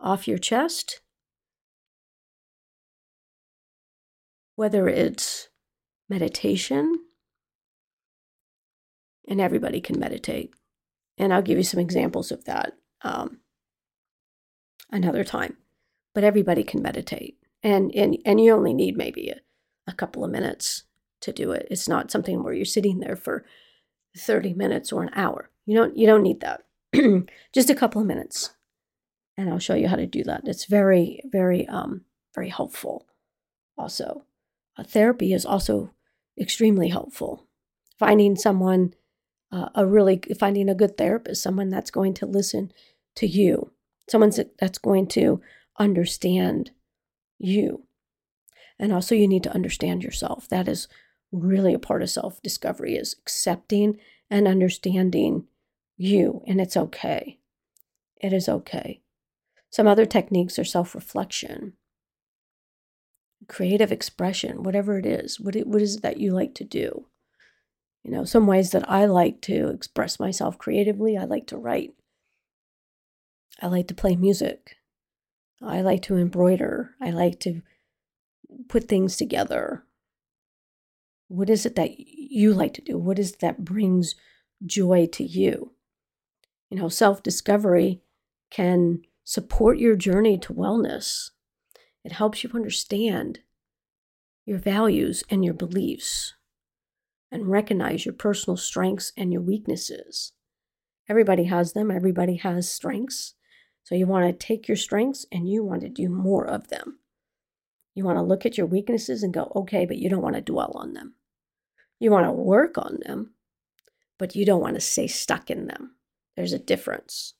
off 0.00 0.28
your 0.28 0.38
chest. 0.38 1.00
Whether 4.54 4.88
it's 4.88 5.48
meditation, 6.08 7.00
and 9.28 9.40
everybody 9.40 9.80
can 9.80 9.98
meditate. 9.98 10.52
And 11.16 11.32
I'll 11.32 11.42
give 11.42 11.58
you 11.58 11.64
some 11.64 11.80
examples 11.80 12.30
of 12.30 12.44
that 12.44 12.74
um, 13.02 13.38
another 14.90 15.24
time. 15.24 15.56
But 16.14 16.24
everybody 16.24 16.64
can 16.64 16.82
meditate, 16.82 17.38
and 17.62 17.92
and 17.94 18.16
and 18.24 18.40
you 18.40 18.52
only 18.52 18.74
need 18.74 18.96
maybe 18.96 19.28
a, 19.28 19.40
a 19.86 19.92
couple 19.92 20.24
of 20.24 20.30
minutes 20.30 20.84
to 21.20 21.32
do 21.32 21.50
it. 21.50 21.66
It's 21.70 21.88
not 21.88 22.10
something 22.10 22.42
where 22.42 22.54
you're 22.54 22.64
sitting 22.64 23.00
there 23.00 23.16
for 23.16 23.44
30 24.18 24.54
minutes 24.54 24.92
or 24.92 25.02
an 25.02 25.10
hour. 25.14 25.50
You 25.66 25.76
don't 25.76 25.96
you 25.96 26.06
don't 26.06 26.22
need 26.22 26.40
that. 26.40 26.64
Just 27.52 27.70
a 27.70 27.74
couple 27.74 28.00
of 28.00 28.06
minutes. 28.06 28.50
And 29.36 29.48
I'll 29.48 29.58
show 29.58 29.74
you 29.74 29.88
how 29.88 29.96
to 29.96 30.06
do 30.06 30.24
that. 30.24 30.42
It's 30.44 30.64
very 30.64 31.20
very 31.24 31.66
um 31.68 32.02
very 32.34 32.48
helpful. 32.48 33.06
Also, 33.76 34.24
uh, 34.76 34.82
therapy 34.82 35.32
is 35.32 35.44
also 35.44 35.92
extremely 36.38 36.88
helpful. 36.88 37.46
Finding 37.98 38.36
someone 38.36 38.94
uh, 39.50 39.68
a 39.74 39.86
really 39.86 40.20
finding 40.38 40.68
a 40.68 40.74
good 40.74 40.96
therapist, 40.96 41.42
someone 41.42 41.70
that's 41.70 41.90
going 41.90 42.14
to 42.14 42.26
listen 42.26 42.72
to 43.16 43.26
you, 43.26 43.72
someone 44.08 44.32
that's 44.58 44.78
going 44.78 45.06
to 45.06 45.40
understand 45.78 46.70
you. 47.38 47.84
And 48.78 48.92
also 48.92 49.14
you 49.14 49.26
need 49.26 49.42
to 49.44 49.54
understand 49.54 50.02
yourself. 50.02 50.48
That 50.48 50.68
is 50.68 50.86
really 51.32 51.74
a 51.74 51.78
part 51.78 52.02
of 52.02 52.10
self 52.10 52.40
discovery 52.42 52.94
is 52.94 53.16
accepting 53.20 53.98
and 54.30 54.48
understanding 54.48 55.46
you 55.96 56.42
and 56.46 56.60
it's 56.60 56.76
okay. 56.76 57.38
It 58.20 58.32
is 58.32 58.48
okay. 58.48 59.02
Some 59.70 59.86
other 59.86 60.06
techniques 60.06 60.58
are 60.58 60.64
self 60.64 60.94
reflection 60.94 61.74
creative 63.46 63.92
expression 63.92 64.62
whatever 64.62 64.98
it 64.98 65.06
is 65.06 65.38
what, 65.38 65.54
it, 65.54 65.66
what 65.66 65.80
is 65.80 65.96
it 65.96 66.02
that 66.02 66.18
you 66.18 66.32
like 66.32 66.54
to 66.54 66.64
do? 66.64 67.06
You 68.04 68.10
know 68.10 68.24
some 68.24 68.46
ways 68.46 68.70
that 68.72 68.88
i 68.90 69.04
like 69.04 69.40
to 69.42 69.68
express 69.68 70.18
myself 70.18 70.58
creatively 70.58 71.16
i 71.16 71.24
like 71.24 71.46
to 71.48 71.56
write. 71.56 71.94
I 73.60 73.66
like 73.66 73.88
to 73.88 73.94
play 73.94 74.14
music. 74.14 74.76
I 75.60 75.80
like 75.80 76.02
to 76.02 76.16
embroider. 76.16 76.94
I 77.00 77.10
like 77.10 77.40
to 77.40 77.62
put 78.68 78.84
things 78.84 79.16
together 79.16 79.84
what 81.28 81.50
is 81.50 81.64
it 81.64 81.76
that 81.76 81.98
you 81.98 82.52
like 82.52 82.74
to 82.74 82.82
do? 82.82 82.98
What 82.98 83.18
is 83.18 83.32
it 83.32 83.40
that 83.40 83.64
brings 83.64 84.14
joy 84.64 85.06
to 85.12 85.24
you? 85.24 85.72
You 86.70 86.78
know, 86.78 86.88
self 86.88 87.22
discovery 87.22 88.02
can 88.50 89.02
support 89.24 89.78
your 89.78 89.96
journey 89.96 90.38
to 90.38 90.54
wellness. 90.54 91.30
It 92.04 92.12
helps 92.12 92.42
you 92.42 92.50
understand 92.54 93.40
your 94.46 94.58
values 94.58 95.22
and 95.30 95.44
your 95.44 95.54
beliefs 95.54 96.34
and 97.30 97.50
recognize 97.50 98.06
your 98.06 98.14
personal 98.14 98.56
strengths 98.56 99.12
and 99.16 99.32
your 99.32 99.42
weaknesses. 99.42 100.32
Everybody 101.08 101.44
has 101.44 101.74
them, 101.74 101.90
everybody 101.90 102.36
has 102.36 102.70
strengths. 102.70 103.34
So 103.84 103.94
you 103.94 104.06
want 104.06 104.26
to 104.26 104.46
take 104.46 104.68
your 104.68 104.76
strengths 104.76 105.26
and 105.32 105.48
you 105.48 105.62
want 105.64 105.82
to 105.82 105.88
do 105.88 106.08
more 106.08 106.46
of 106.46 106.68
them. 106.68 106.98
You 107.94 108.04
want 108.04 108.16
to 108.16 108.22
look 108.22 108.46
at 108.46 108.56
your 108.56 108.66
weaknesses 108.66 109.22
and 109.22 109.34
go, 109.34 109.50
okay, 109.56 109.84
but 109.84 109.98
you 109.98 110.08
don't 110.08 110.22
want 110.22 110.36
to 110.36 110.40
dwell 110.40 110.72
on 110.74 110.92
them. 110.92 111.14
You 111.98 112.10
want 112.10 112.26
to 112.26 112.32
work 112.32 112.78
on 112.78 112.98
them, 113.04 113.32
but 114.18 114.34
you 114.34 114.44
don't 114.44 114.60
want 114.60 114.74
to 114.74 114.80
stay 114.80 115.06
stuck 115.06 115.50
in 115.50 115.66
them. 115.66 115.96
There's 116.36 116.52
a 116.52 116.58
difference. 116.58 117.34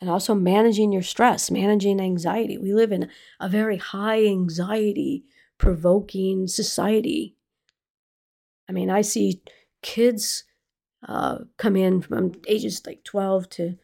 And 0.00 0.08
also 0.08 0.34
managing 0.34 0.92
your 0.92 1.02
stress, 1.02 1.50
managing 1.50 2.00
anxiety. 2.00 2.56
We 2.56 2.72
live 2.72 2.90
in 2.90 3.10
a 3.38 3.48
very 3.48 3.76
high 3.76 4.24
anxiety 4.24 5.24
provoking 5.58 6.46
society. 6.46 7.36
I 8.68 8.72
mean, 8.72 8.90
I 8.90 9.02
see 9.02 9.42
kids 9.82 10.44
uh, 11.06 11.38
come 11.58 11.76
in 11.76 12.00
from 12.00 12.32
ages 12.48 12.82
like 12.86 13.04
12 13.04 13.48
to 13.50 13.76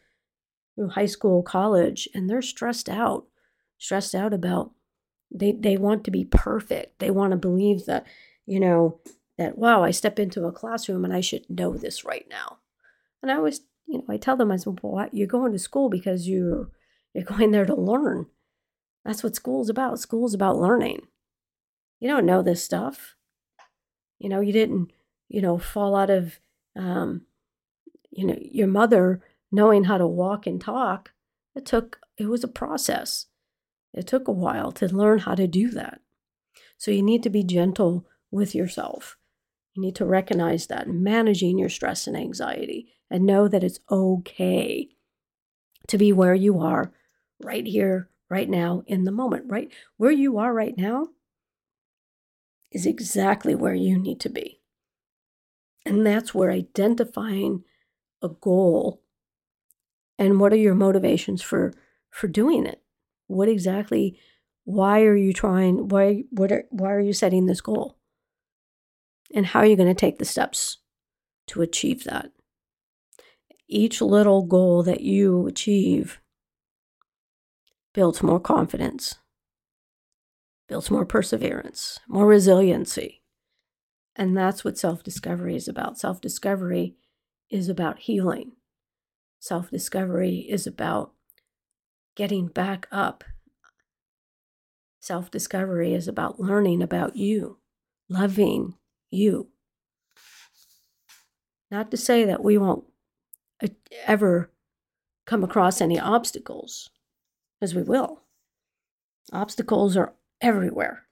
high 0.91 1.07
school, 1.07 1.43
college, 1.43 2.09
and 2.15 2.29
they're 2.29 2.43
stressed 2.43 2.89
out, 2.89 3.27
stressed 3.79 4.15
out 4.15 4.35
about 4.35 4.73
they, 5.31 5.53
they 5.53 5.77
want 5.77 6.05
to 6.05 6.11
be 6.11 6.25
perfect. 6.25 6.99
They 6.99 7.11
want 7.11 7.33
to 7.33 7.37
believe 7.37 7.87
that 7.87 8.07
you 8.47 8.61
know, 8.61 9.01
that, 9.39 9.59
wow, 9.59 9.83
I 9.83 9.91
step 9.91 10.19
into 10.19 10.47
a 10.47 10.53
classroom 10.53 11.05
and 11.05 11.13
I 11.13 11.21
should 11.21 11.49
know 11.51 11.77
this 11.77 12.05
right 12.05 12.27
now. 12.31 12.59
And 13.23 13.31
I 13.31 13.37
always, 13.37 13.61
you 13.87 13.99
know, 13.99 14.05
I 14.09 14.17
tell 14.17 14.37
them, 14.37 14.51
I 14.51 14.57
said, 14.57 14.79
well, 14.83 15.09
you're 15.13 15.27
going 15.27 15.53
to 15.53 15.59
school 15.59 15.91
because 15.91 16.29
you're, 16.29 16.71
you're 17.13 17.25
going 17.37 17.51
there 17.51 17.67
to 17.67 17.75
learn. 17.75 18.27
That's 19.05 19.23
what 19.23 19.37
school's 19.37 19.69
about. 19.69 20.01
School's 20.01 20.35
about 20.35 20.59
learning. 20.59 21.07
You 22.01 22.09
don't 22.09 22.27
know 22.27 22.43
this 22.43 22.63
stuff. 22.63 23.15
You 24.19 24.29
know, 24.29 24.41
you 24.41 24.53
didn't, 24.53 24.93
you 25.29 25.43
know, 25.43 25.59
fall 25.59 25.95
out 25.95 26.11
of, 26.11 26.39
um, 26.75 27.23
you 28.11 28.27
know, 28.27 28.37
your 28.41 28.67
mother 28.67 29.23
knowing 29.53 29.85
how 29.85 29.99
to 29.99 30.07
walk 30.07 30.47
and 30.47 30.61
talk. 30.61 31.13
It 31.55 31.65
took, 31.65 32.01
it 32.19 32.27
was 32.27 32.43
a 32.43 32.49
process. 32.49 33.27
It 33.95 34.07
took 34.07 34.29
a 34.29 34.33
while 34.33 34.73
to 34.73 34.95
learn 34.95 35.21
how 35.21 35.35
to 35.35 35.47
do 35.47 35.71
that. 35.71 36.01
So 36.77 36.91
you 36.91 37.03
need 37.03 37.23
to 37.23 37.31
be 37.31 37.43
gentle 37.43 38.07
with 38.31 38.55
yourself. 38.55 39.17
You 39.75 39.83
need 39.83 39.97
to 39.97 40.07
recognize 40.07 40.67
that, 40.69 40.89
managing 40.89 41.59
your 41.59 41.69
stress 41.69 42.07
and 42.07 42.17
anxiety, 42.17 42.89
and 43.11 43.27
know 43.27 43.49
that 43.49 43.65
it's 43.65 43.81
okay 43.91 44.89
to 45.89 45.99
be 45.99 46.13
where 46.13 46.35
you 46.35 46.61
are 46.61 46.93
right 47.41 47.67
here, 47.67 48.09
right 48.29 48.49
now, 48.49 48.83
in 48.87 49.05
the 49.05 49.13
moment, 49.13 49.45
right? 49.49 49.71
Where 49.97 50.11
you 50.11 50.39
are 50.39 50.53
right 50.53 50.77
now 50.77 51.09
is 52.73 52.87
exactly 52.87 53.55
where 53.55 53.75
you 53.75 53.99
need 53.99 54.21
to 54.21 54.29
be. 54.29 54.61
And 55.85 56.05
that's 56.05 56.35
where 56.35 56.51
identifying 56.51 57.63
a 58.23 58.29
goal 58.29 59.03
and 60.19 60.41
what 60.41 60.53
are 60.53 60.57
your 60.57 60.75
motivations 60.75 61.43
for 61.43 61.73
for 62.11 62.29
doing 62.29 62.67
it? 62.67 62.83
What 63.27 63.49
exactly 63.49 64.19
why 64.65 65.03
are 65.03 65.17
you 65.17 65.33
trying 65.33 65.89
why 65.89 66.25
what 66.31 66.51
are 66.51 66.65
why 66.71 66.93
are 66.93 67.01
you 67.01 67.13
setting 67.13 67.47
this 67.47 67.61
goal? 67.61 67.99
And 69.35 69.47
how 69.47 69.61
are 69.61 69.67
you 69.67 69.77
going 69.77 69.89
to 69.89 69.95
take 69.95 70.19
the 70.19 70.25
steps 70.25 70.79
to 71.49 71.63
achieve 71.63 72.05
that. 72.05 72.31
Each 73.69 74.01
little 74.01 74.43
goal 74.45 74.83
that 74.85 75.01
you 75.01 75.47
achieve 75.47 76.21
builds 77.95 78.23
more 78.23 78.41
confidence. 78.41 79.17
builds 80.69 80.91
more 80.91 81.07
perseverance, 81.07 82.01
more 82.09 82.27
resiliency. 82.27 83.23
And 84.17 84.37
that's 84.37 84.65
what 84.65 84.79
self 84.79 85.03
discovery 85.03 85.57
is 85.57 85.69
about. 85.69 85.99
Self 85.99 86.21
discovery 86.21 86.97
is 87.51 87.69
about 87.69 88.01
healing, 88.01 88.53
self 89.39 89.71
discovery 89.71 90.47
is 90.49 90.67
about 90.67 91.13
getting 92.17 92.49
back 92.49 92.89
up. 92.91 93.25
Self 95.01 95.31
discovery 95.31 95.95
is 95.95 96.09
about 96.09 96.41
learning 96.41 96.83
about 96.83 97.17
you, 97.17 97.59
loving 98.09 98.75
you. 99.11 99.49
Not 101.71 101.91
to 101.91 101.97
say 101.97 102.25
that 102.25 102.45
we 102.45 102.59
won't 102.59 102.85
uh, 103.63 103.69
ever 104.07 104.51
come 105.27 105.43
across 105.43 105.81
any 105.81 105.99
obstacles, 105.99 106.91
because 107.59 107.75
we 107.75 107.83
will. 107.83 108.23
Obstacles 109.33 109.97
are 109.97 110.15
everywhere, 110.41 111.07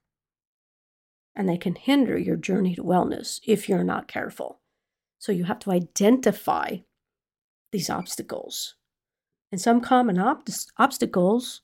and 1.35 1.49
they 1.49 1.57
can 1.57 1.75
hinder 1.75 2.17
your 2.17 2.37
journey 2.37 2.75
to 2.77 2.85
wellness 2.85 3.41
if 3.45 3.69
you're 3.69 3.83
not 3.83 4.07
careful. 4.07 4.61
So 5.19 5.33
you 5.33 5.45
have 5.45 5.59
to 5.61 5.73
identify 5.73 6.79
these 7.73 7.91
obstacles. 7.91 8.77
And 9.51 9.61
some 9.61 9.81
common 9.81 10.19
ob- 10.19 10.47
obstacles 10.79 11.63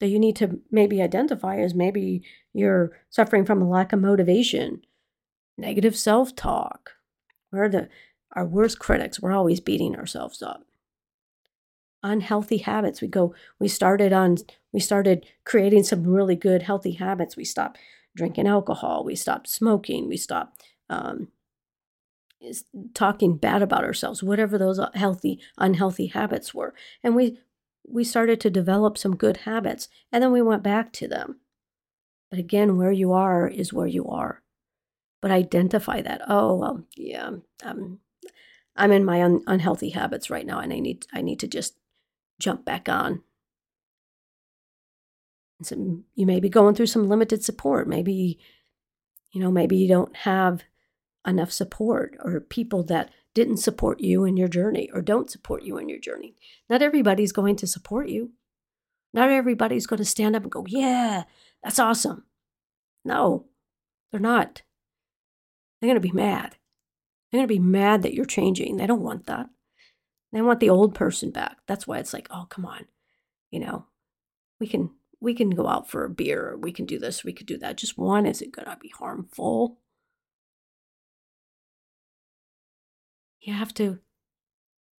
that 0.00 0.08
you 0.08 0.18
need 0.18 0.36
to 0.36 0.60
maybe 0.70 1.00
identify 1.00 1.58
is 1.58 1.74
maybe 1.74 2.22
you're 2.52 2.92
suffering 3.08 3.44
from 3.44 3.62
a 3.62 3.68
lack 3.68 3.92
of 3.92 4.00
motivation, 4.00 4.82
negative 5.58 5.96
self 5.96 6.34
talk. 6.34 6.92
We're 7.52 7.68
the 7.68 7.88
our 8.32 8.46
worst 8.46 8.78
critics. 8.78 9.20
We're 9.20 9.32
always 9.32 9.60
beating 9.60 9.96
ourselves 9.96 10.42
up 10.42 10.64
unhealthy 12.02 12.58
habits. 12.58 13.00
We 13.00 13.08
go, 13.08 13.34
we 13.58 13.68
started 13.68 14.12
on, 14.12 14.36
we 14.72 14.80
started 14.80 15.26
creating 15.44 15.84
some 15.84 16.04
really 16.04 16.36
good 16.36 16.62
healthy 16.62 16.92
habits. 16.92 17.36
We 17.36 17.44
stopped 17.44 17.78
drinking 18.16 18.46
alcohol. 18.46 19.04
We 19.04 19.16
stopped 19.16 19.48
smoking. 19.48 20.08
We 20.08 20.16
stopped 20.16 20.62
um, 20.88 21.28
talking 22.94 23.36
bad 23.36 23.62
about 23.62 23.84
ourselves, 23.84 24.22
whatever 24.22 24.58
those 24.58 24.80
healthy, 24.94 25.40
unhealthy 25.56 26.06
habits 26.06 26.54
were. 26.54 26.74
And 27.02 27.16
we, 27.16 27.38
we 27.86 28.04
started 28.04 28.40
to 28.42 28.50
develop 28.50 28.98
some 28.98 29.16
good 29.16 29.38
habits 29.38 29.88
and 30.12 30.22
then 30.22 30.32
we 30.32 30.42
went 30.42 30.62
back 30.62 30.92
to 30.94 31.08
them. 31.08 31.40
But 32.30 32.38
again, 32.38 32.76
where 32.76 32.92
you 32.92 33.12
are 33.12 33.48
is 33.48 33.72
where 33.72 33.86
you 33.86 34.06
are. 34.06 34.42
But 35.20 35.30
identify 35.30 36.00
that. 36.02 36.22
Oh, 36.28 36.54
well, 36.54 36.84
yeah, 36.96 37.30
um, 37.64 37.98
I'm 38.78 38.92
in 38.92 39.04
my 39.04 39.22
un- 39.22 39.42
unhealthy 39.46 39.90
habits 39.90 40.30
right 40.30 40.46
now 40.46 40.60
and 40.60 40.72
I 40.72 40.78
need 40.78 41.06
I 41.12 41.20
need 41.20 41.40
to 41.40 41.48
just 41.48 41.74
jump 42.38 42.64
back 42.64 42.88
on. 42.88 43.22
So 45.62 46.02
you 46.14 46.24
may 46.24 46.38
be 46.38 46.48
going 46.48 46.76
through 46.76 46.86
some 46.86 47.08
limited 47.08 47.42
support. 47.42 47.88
Maybe, 47.88 48.38
you 49.32 49.40
know, 49.40 49.50
maybe 49.50 49.76
you 49.76 49.88
don't 49.88 50.14
have 50.18 50.62
enough 51.26 51.50
support 51.50 52.16
or 52.20 52.40
people 52.40 52.84
that 52.84 53.10
didn't 53.34 53.56
support 53.56 54.00
you 54.00 54.24
in 54.24 54.36
your 54.36 54.48
journey 54.48 54.88
or 54.94 55.02
don't 55.02 55.30
support 55.30 55.64
you 55.64 55.76
in 55.78 55.88
your 55.88 55.98
journey. 55.98 56.36
Not 56.70 56.80
everybody's 56.80 57.32
going 57.32 57.56
to 57.56 57.66
support 57.66 58.08
you. 58.08 58.30
Not 59.12 59.30
everybody's 59.30 59.86
going 59.86 59.98
to 59.98 60.04
stand 60.04 60.36
up 60.36 60.42
and 60.44 60.52
go, 60.52 60.64
Yeah, 60.68 61.24
that's 61.64 61.80
awesome. 61.80 62.24
No, 63.04 63.46
they're 64.12 64.20
not. 64.20 64.62
They're 65.80 65.88
going 65.88 66.00
to 66.00 66.08
be 66.08 66.12
mad. 66.12 66.56
They're 67.30 67.38
going 67.38 67.48
to 67.48 67.54
be 67.54 67.58
mad 67.58 68.02
that 68.02 68.14
you're 68.14 68.24
changing. 68.24 68.76
They 68.76 68.86
don't 68.86 69.02
want 69.02 69.26
that. 69.26 69.48
They 70.32 70.42
want 70.42 70.60
the 70.60 70.70
old 70.70 70.94
person 70.94 71.30
back. 71.30 71.58
That's 71.66 71.86
why 71.86 71.98
it's 71.98 72.12
like, 72.12 72.28
oh, 72.30 72.46
come 72.48 72.66
on. 72.66 72.86
You 73.50 73.60
know, 73.60 73.86
we 74.60 74.66
can 74.66 74.90
we 75.20 75.34
can 75.34 75.50
go 75.50 75.66
out 75.66 75.90
for 75.90 76.04
a 76.04 76.10
beer, 76.10 76.56
we 76.60 76.70
can 76.70 76.84
do 76.84 76.98
this, 76.98 77.24
we 77.24 77.32
could 77.32 77.46
do 77.46 77.58
that. 77.58 77.76
Just 77.76 77.98
one 77.98 78.26
isn't 78.26 78.54
gonna 78.54 78.76
be 78.80 78.92
harmful. 78.96 79.78
You 83.40 83.54
have 83.54 83.72
to 83.74 84.00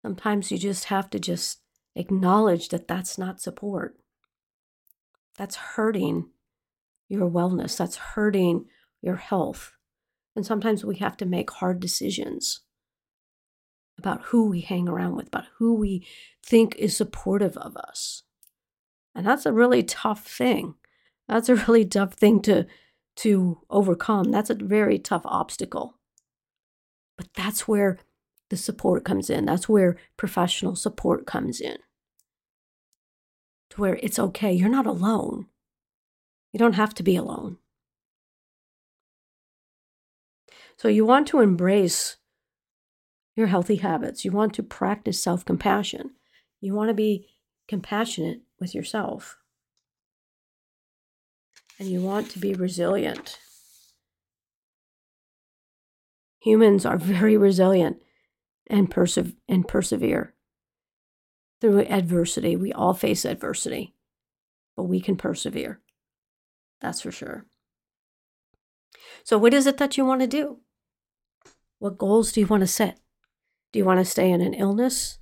sometimes 0.01 0.51
you 0.51 0.57
just 0.57 0.85
have 0.85 1.09
to 1.11 1.19
just 1.19 1.59
acknowledge 1.95 2.69
that 2.69 2.87
that's 2.87 3.17
not 3.17 3.41
support. 3.41 3.97
That's 5.37 5.55
hurting 5.55 6.29
your 7.07 7.29
wellness. 7.29 7.77
That's 7.77 7.97
hurting 7.97 8.65
your 9.01 9.17
health. 9.17 9.73
And 10.39 10.45
sometimes 10.45 10.85
we 10.85 10.95
have 10.99 11.17
to 11.17 11.25
make 11.25 11.51
hard 11.51 11.81
decisions 11.81 12.61
about 13.97 14.21
who 14.27 14.47
we 14.47 14.61
hang 14.61 14.87
around 14.87 15.17
with, 15.17 15.27
about 15.27 15.47
who 15.57 15.73
we 15.73 16.07
think 16.41 16.77
is 16.77 16.95
supportive 16.95 17.57
of 17.57 17.75
us. 17.75 18.23
And 19.13 19.27
that's 19.27 19.45
a 19.45 19.51
really 19.51 19.83
tough 19.83 20.25
thing. 20.25 20.75
That's 21.27 21.49
a 21.49 21.55
really 21.67 21.83
tough 21.83 22.13
thing 22.13 22.41
to 22.43 22.67
to 23.17 23.59
overcome. 23.69 24.31
That's 24.31 24.49
a 24.49 24.55
very 24.55 24.97
tough 24.97 25.23
obstacle. 25.25 25.97
But 27.17 27.27
that's 27.33 27.67
where 27.67 27.97
the 28.49 28.55
support 28.55 29.03
comes 29.03 29.29
in. 29.29 29.43
That's 29.43 29.67
where 29.67 29.97
professional 30.15 30.77
support 30.77 31.25
comes 31.25 31.59
in. 31.59 31.79
To 33.71 33.81
where 33.81 33.97
it's 33.97 34.19
okay. 34.19 34.53
You're 34.53 34.69
not 34.69 34.87
alone. 34.87 35.47
You 36.53 36.59
don't 36.59 36.75
have 36.75 36.93
to 36.93 37.03
be 37.03 37.17
alone. 37.17 37.57
So 40.79 40.87
you 40.87 41.05
want 41.05 41.27
to 41.27 41.41
embrace 41.41 42.15
your 43.35 43.47
healthy 43.47 43.75
habits. 43.75 44.23
You 44.23 44.31
want 44.31 44.53
to 44.53 44.63
practice 44.63 45.21
self 45.21 45.43
compassion. 45.43 46.11
You 46.61 46.73
want 46.73 46.87
to 46.87 46.93
be 46.93 47.27
compassionate 47.67 48.43
with 48.61 48.73
yourself. 48.73 49.37
And 51.79 51.89
you 51.89 52.01
want 52.01 52.31
to 52.31 52.39
be 52.39 52.53
resilient. 52.53 53.39
Humans 56.43 56.85
are 56.85 56.97
very 56.97 57.35
resilient 57.35 58.01
and, 58.67 58.89
perse- 58.89 59.33
and 59.49 59.67
persevere 59.67 60.33
through 61.59 61.81
adversity. 61.81 62.55
We 62.55 62.71
all 62.71 62.93
face 62.93 63.25
adversity, 63.25 63.95
but 64.77 64.83
we 64.83 65.01
can 65.01 65.17
persevere. 65.17 65.81
That's 66.79 67.01
for 67.01 67.11
sure. 67.11 67.45
So, 69.25 69.37
what 69.37 69.53
is 69.53 69.67
it 69.67 69.77
that 69.77 69.97
you 69.97 70.05
want 70.05 70.21
to 70.21 70.27
do? 70.27 70.59
What 71.79 71.97
goals 71.97 72.31
do 72.31 72.41
you 72.41 72.47
want 72.47 72.61
to 72.61 72.67
set? 72.67 72.99
Do 73.71 73.79
you 73.79 73.85
want 73.85 73.99
to 73.99 74.05
stay 74.05 74.29
in 74.31 74.41
an 74.41 74.53
illness? 74.53 75.17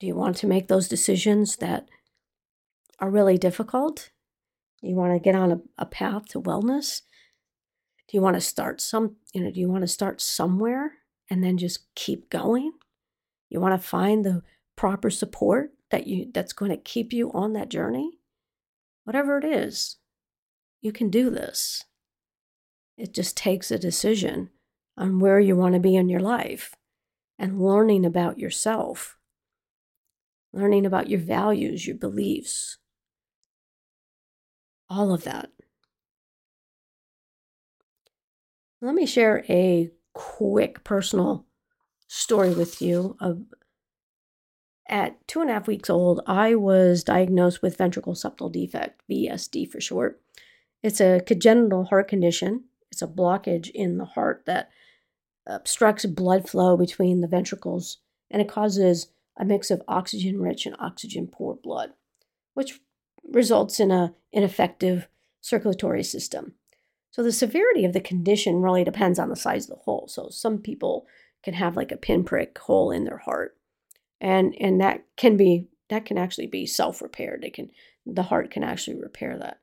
Do 0.00 0.06
you 0.06 0.16
want 0.16 0.36
to 0.38 0.46
make 0.46 0.68
those 0.68 0.88
decisions 0.88 1.56
that 1.56 1.88
are 2.98 3.10
really 3.10 3.38
difficult? 3.38 4.10
Do 4.80 4.88
you 4.88 4.96
want 4.96 5.12
to 5.12 5.20
get 5.20 5.34
on 5.34 5.52
a, 5.52 5.60
a 5.78 5.86
path 5.86 6.26
to 6.30 6.40
wellness? 6.40 7.02
Do 8.08 8.16
you 8.16 8.22
want 8.22 8.34
to 8.34 8.40
start 8.40 8.80
some, 8.80 9.16
you 9.32 9.42
know, 9.42 9.50
do 9.50 9.60
you 9.60 9.68
want 9.68 9.82
to 9.82 9.88
start 9.88 10.20
somewhere 10.20 10.94
and 11.30 11.44
then 11.44 11.58
just 11.58 11.94
keep 11.94 12.28
going? 12.28 12.72
You 13.48 13.60
want 13.60 13.80
to 13.80 13.86
find 13.86 14.24
the 14.24 14.42
proper 14.74 15.10
support 15.10 15.72
that 15.90 16.06
you 16.06 16.30
that's 16.32 16.52
going 16.52 16.70
to 16.70 16.76
keep 16.76 17.12
you 17.12 17.30
on 17.32 17.52
that 17.52 17.68
journey? 17.68 18.18
Whatever 19.04 19.38
it 19.38 19.44
is, 19.44 19.98
you 20.80 20.92
can 20.92 21.10
do 21.10 21.30
this. 21.30 21.84
It 22.96 23.14
just 23.14 23.36
takes 23.36 23.70
a 23.70 23.78
decision 23.78 24.50
on 25.00 25.18
where 25.18 25.40
you 25.40 25.56
want 25.56 25.72
to 25.72 25.80
be 25.80 25.96
in 25.96 26.10
your 26.10 26.20
life 26.20 26.76
and 27.38 27.58
learning 27.58 28.04
about 28.04 28.38
yourself, 28.38 29.16
learning 30.52 30.84
about 30.84 31.08
your 31.08 31.18
values, 31.18 31.86
your 31.86 31.96
beliefs, 31.96 32.76
all 34.90 35.14
of 35.14 35.24
that. 35.24 35.50
Let 38.82 38.94
me 38.94 39.06
share 39.06 39.42
a 39.48 39.90
quick 40.12 40.84
personal 40.84 41.46
story 42.06 42.52
with 42.52 42.82
you. 42.82 43.16
Of, 43.20 43.42
at 44.86 45.26
two 45.26 45.40
and 45.40 45.48
a 45.48 45.54
half 45.54 45.66
weeks 45.66 45.88
old, 45.88 46.20
I 46.26 46.54
was 46.56 47.04
diagnosed 47.04 47.62
with 47.62 47.78
ventricle 47.78 48.14
septal 48.14 48.52
defect, 48.52 49.00
VSD 49.10 49.70
for 49.70 49.80
short. 49.80 50.20
It's 50.82 51.00
a 51.00 51.22
congenital 51.26 51.84
heart 51.84 52.08
condition. 52.08 52.64
It's 52.92 53.02
a 53.02 53.06
blockage 53.06 53.70
in 53.70 53.96
the 53.96 54.04
heart 54.04 54.42
that 54.46 54.70
obstructs 55.54 56.06
blood 56.06 56.48
flow 56.48 56.76
between 56.76 57.20
the 57.20 57.28
ventricles 57.28 57.98
and 58.30 58.40
it 58.40 58.48
causes 58.48 59.08
a 59.38 59.44
mix 59.44 59.70
of 59.70 59.82
oxygen 59.88 60.40
rich 60.40 60.66
and 60.66 60.76
oxygen 60.78 61.26
poor 61.26 61.54
blood, 61.54 61.92
which 62.54 62.80
results 63.24 63.80
in 63.80 63.90
a 63.90 64.14
ineffective 64.32 65.08
circulatory 65.40 66.02
system. 66.02 66.54
So 67.10 67.22
the 67.22 67.32
severity 67.32 67.84
of 67.84 67.92
the 67.92 68.00
condition 68.00 68.62
really 68.62 68.84
depends 68.84 69.18
on 69.18 69.28
the 69.28 69.36
size 69.36 69.64
of 69.64 69.70
the 69.70 69.82
hole. 69.82 70.06
So 70.08 70.28
some 70.30 70.58
people 70.58 71.06
can 71.42 71.54
have 71.54 71.76
like 71.76 71.90
a 71.90 71.96
pinprick 71.96 72.56
hole 72.58 72.90
in 72.90 73.04
their 73.04 73.18
heart. 73.18 73.56
And 74.20 74.54
and 74.60 74.80
that 74.80 75.04
can 75.16 75.36
be 75.36 75.68
that 75.88 76.04
can 76.04 76.18
actually 76.18 76.46
be 76.46 76.66
self-repaired. 76.66 77.44
It 77.44 77.54
can 77.54 77.70
the 78.06 78.24
heart 78.24 78.50
can 78.50 78.62
actually 78.62 79.00
repair 79.00 79.38
that. 79.38 79.60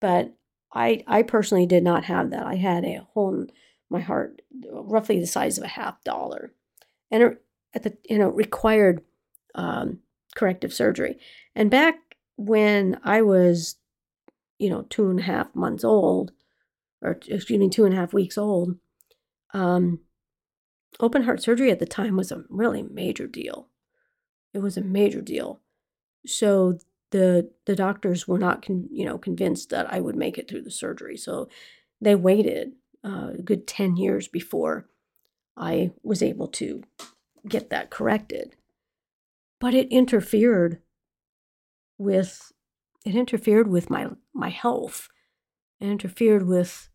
But 0.00 0.34
I 0.72 1.04
I 1.06 1.22
personally 1.22 1.66
did 1.66 1.84
not 1.84 2.04
have 2.04 2.30
that. 2.30 2.46
I 2.46 2.56
had 2.56 2.84
a 2.84 3.06
hole 3.12 3.46
my 3.90 4.00
heart, 4.00 4.42
roughly 4.70 5.18
the 5.20 5.26
size 5.26 5.58
of 5.58 5.64
a 5.64 5.68
half 5.68 6.02
dollar, 6.04 6.52
and 7.10 7.22
it, 7.22 7.42
at 7.74 7.82
the 7.82 7.96
you 8.08 8.18
know 8.18 8.28
required 8.28 9.02
um, 9.54 9.98
corrective 10.34 10.72
surgery. 10.72 11.18
And 11.54 11.70
back 11.70 11.96
when 12.36 13.00
I 13.02 13.22
was 13.22 13.76
you 14.58 14.68
know, 14.68 14.82
two 14.90 15.08
and 15.08 15.20
a 15.20 15.24
half 15.24 15.54
months 15.54 15.84
old, 15.84 16.32
or 17.00 17.12
excuse 17.12 17.58
me, 17.58 17.68
two 17.68 17.84
and 17.84 17.94
a 17.94 17.96
half 17.96 18.12
weeks 18.12 18.36
old, 18.36 18.76
um, 19.54 20.00
open 21.00 21.22
heart 21.22 21.42
surgery 21.42 21.70
at 21.70 21.78
the 21.78 21.86
time 21.86 22.16
was 22.16 22.32
a 22.32 22.44
really 22.48 22.82
major 22.82 23.26
deal. 23.26 23.68
It 24.52 24.58
was 24.58 24.76
a 24.76 24.82
major 24.82 25.20
deal. 25.20 25.60
So 26.26 26.78
the 27.10 27.50
the 27.64 27.76
doctors 27.76 28.26
were 28.26 28.38
not 28.38 28.62
con, 28.62 28.88
you 28.90 29.04
know 29.04 29.16
convinced 29.16 29.70
that 29.70 29.90
I 29.92 30.00
would 30.00 30.16
make 30.16 30.36
it 30.36 30.48
through 30.48 30.62
the 30.62 30.70
surgery. 30.70 31.16
So 31.16 31.48
they 32.00 32.14
waited 32.14 32.72
uh, 33.08 33.30
a 33.38 33.42
good 33.42 33.66
10 33.66 33.96
years 33.96 34.28
before 34.28 34.86
I 35.56 35.92
was 36.02 36.22
able 36.22 36.48
to 36.48 36.82
get 37.48 37.70
that 37.70 37.90
corrected. 37.90 38.54
But 39.60 39.74
it 39.74 39.88
interfered 39.88 40.80
with 41.96 42.52
it 43.04 43.14
interfered 43.14 43.68
with 43.68 43.90
my 43.90 44.08
my 44.34 44.50
health. 44.50 45.08
It 45.80 45.86
interfered 45.86 46.46
with 46.46 46.88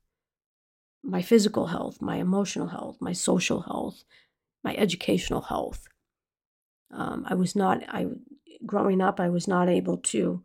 my 1.01 1.21
physical 1.21 1.67
health, 1.67 2.01
my 2.01 2.17
emotional 2.17 2.67
health, 2.67 2.97
my 3.01 3.11
social 3.11 3.61
health, 3.61 4.03
my 4.63 4.75
educational 4.75 5.41
health. 5.41 5.87
Um, 6.91 7.25
I 7.27 7.33
was 7.33 7.55
not 7.55 7.83
I 7.89 8.07
growing 8.65 9.01
up 9.01 9.19
I 9.19 9.29
was 9.29 9.47
not 9.47 9.67
able 9.67 9.97
to 9.97 10.43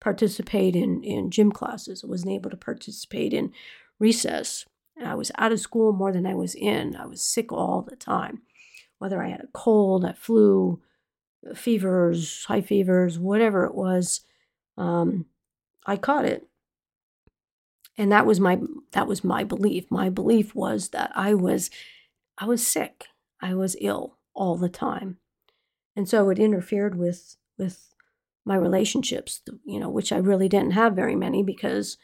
participate 0.00 0.76
in 0.76 1.02
in 1.02 1.30
gym 1.30 1.50
classes. 1.52 2.02
I 2.04 2.08
wasn't 2.08 2.32
able 2.32 2.50
to 2.50 2.56
participate 2.56 3.32
in 3.32 3.52
recess. 3.98 4.66
I 5.02 5.14
was 5.14 5.32
out 5.38 5.52
of 5.52 5.60
school 5.60 5.92
more 5.92 6.12
than 6.12 6.26
I 6.26 6.34
was 6.34 6.54
in. 6.54 6.96
I 6.96 7.06
was 7.06 7.22
sick 7.22 7.52
all 7.52 7.82
the 7.82 7.96
time, 7.96 8.42
whether 8.98 9.22
I 9.22 9.28
had 9.28 9.40
a 9.40 9.48
cold, 9.52 10.04
a 10.04 10.14
flu, 10.14 10.80
fevers, 11.54 12.44
high 12.46 12.60
fevers, 12.60 13.18
whatever 13.18 13.64
it 13.64 13.74
was. 13.74 14.20
Um, 14.76 15.26
I 15.86 15.96
caught 15.96 16.24
it, 16.24 16.46
and 17.98 18.10
that 18.12 18.26
was 18.26 18.40
my 18.40 18.58
that 18.92 19.06
was 19.06 19.24
my 19.24 19.44
belief. 19.44 19.90
My 19.90 20.08
belief 20.08 20.54
was 20.54 20.90
that 20.90 21.12
I 21.14 21.34
was 21.34 21.70
I 22.38 22.46
was 22.46 22.66
sick. 22.66 23.06
I 23.40 23.54
was 23.54 23.76
ill 23.80 24.16
all 24.32 24.56
the 24.56 24.68
time, 24.68 25.18
and 25.94 26.08
so 26.08 26.30
it 26.30 26.38
interfered 26.38 26.96
with 26.96 27.36
with 27.58 27.92
my 28.44 28.56
relationships. 28.56 29.42
You 29.64 29.80
know, 29.80 29.90
which 29.90 30.12
I 30.12 30.16
really 30.16 30.48
didn't 30.48 30.72
have 30.72 30.94
very 30.94 31.16
many 31.16 31.42
because 31.42 31.98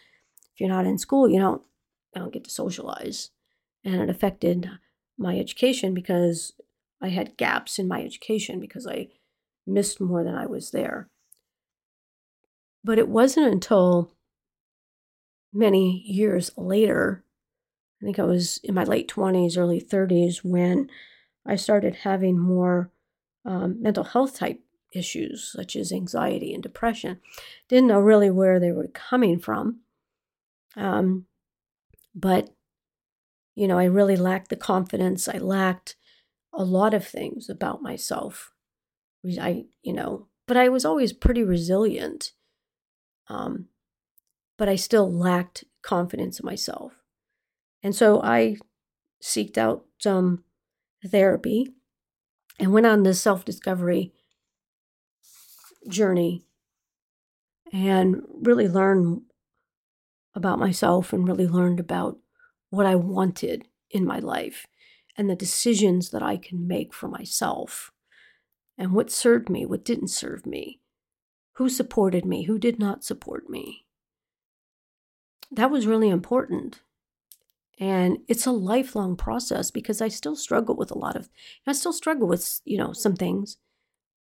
if 0.52 0.60
you're 0.60 0.68
not 0.68 0.86
in 0.86 0.98
school, 0.98 1.28
you 1.28 1.38
don't 1.38 1.62
I 2.14 2.18
don't 2.18 2.32
get 2.32 2.44
to 2.44 2.50
socialize. 2.50 3.30
And 3.84 4.00
it 4.00 4.10
affected 4.10 4.68
my 5.18 5.38
education 5.38 5.94
because 5.94 6.52
I 7.00 7.08
had 7.08 7.36
gaps 7.36 7.78
in 7.78 7.88
my 7.88 8.02
education 8.02 8.60
because 8.60 8.86
I 8.86 9.08
missed 9.66 10.00
more 10.00 10.24
than 10.24 10.34
I 10.34 10.46
was 10.46 10.70
there. 10.70 11.08
But 12.82 12.98
it 12.98 13.08
wasn't 13.08 13.52
until 13.52 14.12
many 15.52 16.02
years 16.06 16.50
later, 16.56 17.24
I 18.00 18.04
think 18.04 18.18
I 18.18 18.24
was 18.24 18.58
in 18.64 18.74
my 18.74 18.84
late 18.84 19.08
20s, 19.08 19.58
early 19.58 19.80
30s, 19.80 20.38
when 20.42 20.88
I 21.46 21.56
started 21.56 21.96
having 21.96 22.38
more 22.38 22.90
um, 23.44 23.80
mental 23.80 24.04
health 24.04 24.38
type 24.38 24.60
issues, 24.92 25.52
such 25.52 25.76
as 25.76 25.92
anxiety 25.92 26.52
and 26.54 26.62
depression. 26.62 27.20
Didn't 27.68 27.88
know 27.88 28.00
really 28.00 28.30
where 28.30 28.58
they 28.58 28.72
were 28.72 28.88
coming 28.88 29.38
from. 29.38 29.80
Um, 30.76 31.26
but, 32.14 32.50
you 33.54 33.68
know, 33.68 33.78
I 33.78 33.84
really 33.84 34.16
lacked 34.16 34.48
the 34.48 34.56
confidence. 34.56 35.28
I 35.28 35.38
lacked 35.38 35.96
a 36.52 36.64
lot 36.64 36.94
of 36.94 37.06
things 37.06 37.48
about 37.48 37.82
myself. 37.82 38.52
I, 39.40 39.66
you 39.82 39.92
know, 39.92 40.28
but 40.46 40.56
I 40.56 40.68
was 40.68 40.84
always 40.84 41.12
pretty 41.12 41.44
resilient. 41.44 42.32
Um, 43.28 43.66
but 44.58 44.68
I 44.68 44.76
still 44.76 45.10
lacked 45.10 45.64
confidence 45.82 46.40
in 46.40 46.46
myself. 46.46 46.92
And 47.82 47.94
so 47.94 48.20
I 48.22 48.56
seeked 49.22 49.58
out 49.58 49.84
some 49.98 50.44
therapy 51.06 51.74
and 52.58 52.72
went 52.72 52.86
on 52.86 53.02
this 53.02 53.20
self 53.20 53.44
discovery 53.44 54.12
journey 55.88 56.44
and 57.72 58.22
really 58.42 58.68
learned 58.68 59.22
about 60.34 60.58
myself 60.58 61.12
and 61.12 61.26
really 61.26 61.46
learned 61.46 61.80
about 61.80 62.18
what 62.70 62.86
I 62.86 62.94
wanted 62.94 63.66
in 63.90 64.04
my 64.04 64.18
life 64.18 64.66
and 65.16 65.28
the 65.28 65.36
decisions 65.36 66.10
that 66.10 66.22
I 66.22 66.36
can 66.36 66.66
make 66.66 66.94
for 66.94 67.08
myself 67.08 67.92
and 68.78 68.92
what 68.92 69.10
served 69.10 69.50
me, 69.50 69.66
what 69.66 69.84
didn't 69.84 70.08
serve 70.08 70.46
me, 70.46 70.80
who 71.54 71.68
supported 71.68 72.24
me, 72.24 72.44
who 72.44 72.58
did 72.58 72.78
not 72.78 73.04
support 73.04 73.50
me. 73.50 73.84
That 75.50 75.70
was 75.70 75.86
really 75.86 76.08
important. 76.08 76.80
And 77.78 78.18
it's 78.28 78.46
a 78.46 78.52
lifelong 78.52 79.16
process 79.16 79.70
because 79.70 80.00
I 80.00 80.08
still 80.08 80.36
struggle 80.36 80.76
with 80.76 80.90
a 80.90 80.98
lot 80.98 81.16
of, 81.16 81.28
I 81.66 81.72
still 81.72 81.92
struggle 81.92 82.28
with, 82.28 82.60
you 82.64 82.78
know, 82.78 82.92
some 82.92 83.16
things. 83.16 83.56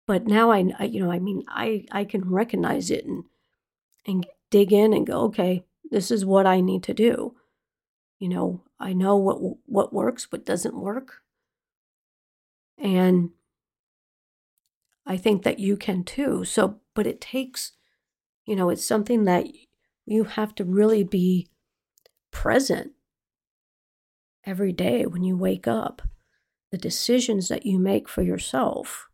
But 0.06 0.28
now 0.28 0.52
I, 0.52 0.66
I 0.80 0.86
you 0.86 1.04
know, 1.04 1.12
I 1.12 1.20
mean, 1.20 1.44
I, 1.48 1.86
I 1.92 2.04
can 2.04 2.30
recognize 2.30 2.92
it 2.92 3.06
and, 3.06 3.24
and 4.06 4.28
dig 4.50 4.74
in 4.74 4.94
and 4.94 5.08
go, 5.08 5.22
okay, 5.22 5.64
this 5.94 6.10
is 6.10 6.26
what 6.26 6.48
I 6.48 6.60
need 6.60 6.82
to 6.84 6.94
do. 6.94 7.36
You 8.18 8.30
know, 8.30 8.64
I 8.80 8.94
know 8.94 9.16
what 9.16 9.38
what 9.68 9.94
works, 9.94 10.32
what 10.32 10.44
doesn't 10.44 10.76
work. 10.76 11.22
And 12.80 13.30
I 15.06 15.18
think 15.18 15.44
that 15.44 15.60
you 15.60 15.78
can 15.78 16.04
too. 16.04 16.46
So, 16.46 16.80
but 16.96 17.06
it 17.06 17.22
takes, 17.22 17.74
you 18.48 18.56
know, 18.56 18.72
it's 18.72 18.84
something 18.84 19.26
that 19.26 19.46
you 20.08 20.24
have 20.24 20.56
to 20.56 20.66
really 20.66 21.04
be 21.04 21.48
present 22.32 22.94
every 24.44 24.72
day 24.72 25.06
when 25.06 25.24
you 25.24 25.38
wake 25.38 25.68
up. 25.68 26.02
The 26.72 26.78
decisions 26.80 27.50
that 27.50 27.68
you 27.68 27.78
make 27.78 28.10
for 28.10 28.24
yourself 28.24 29.10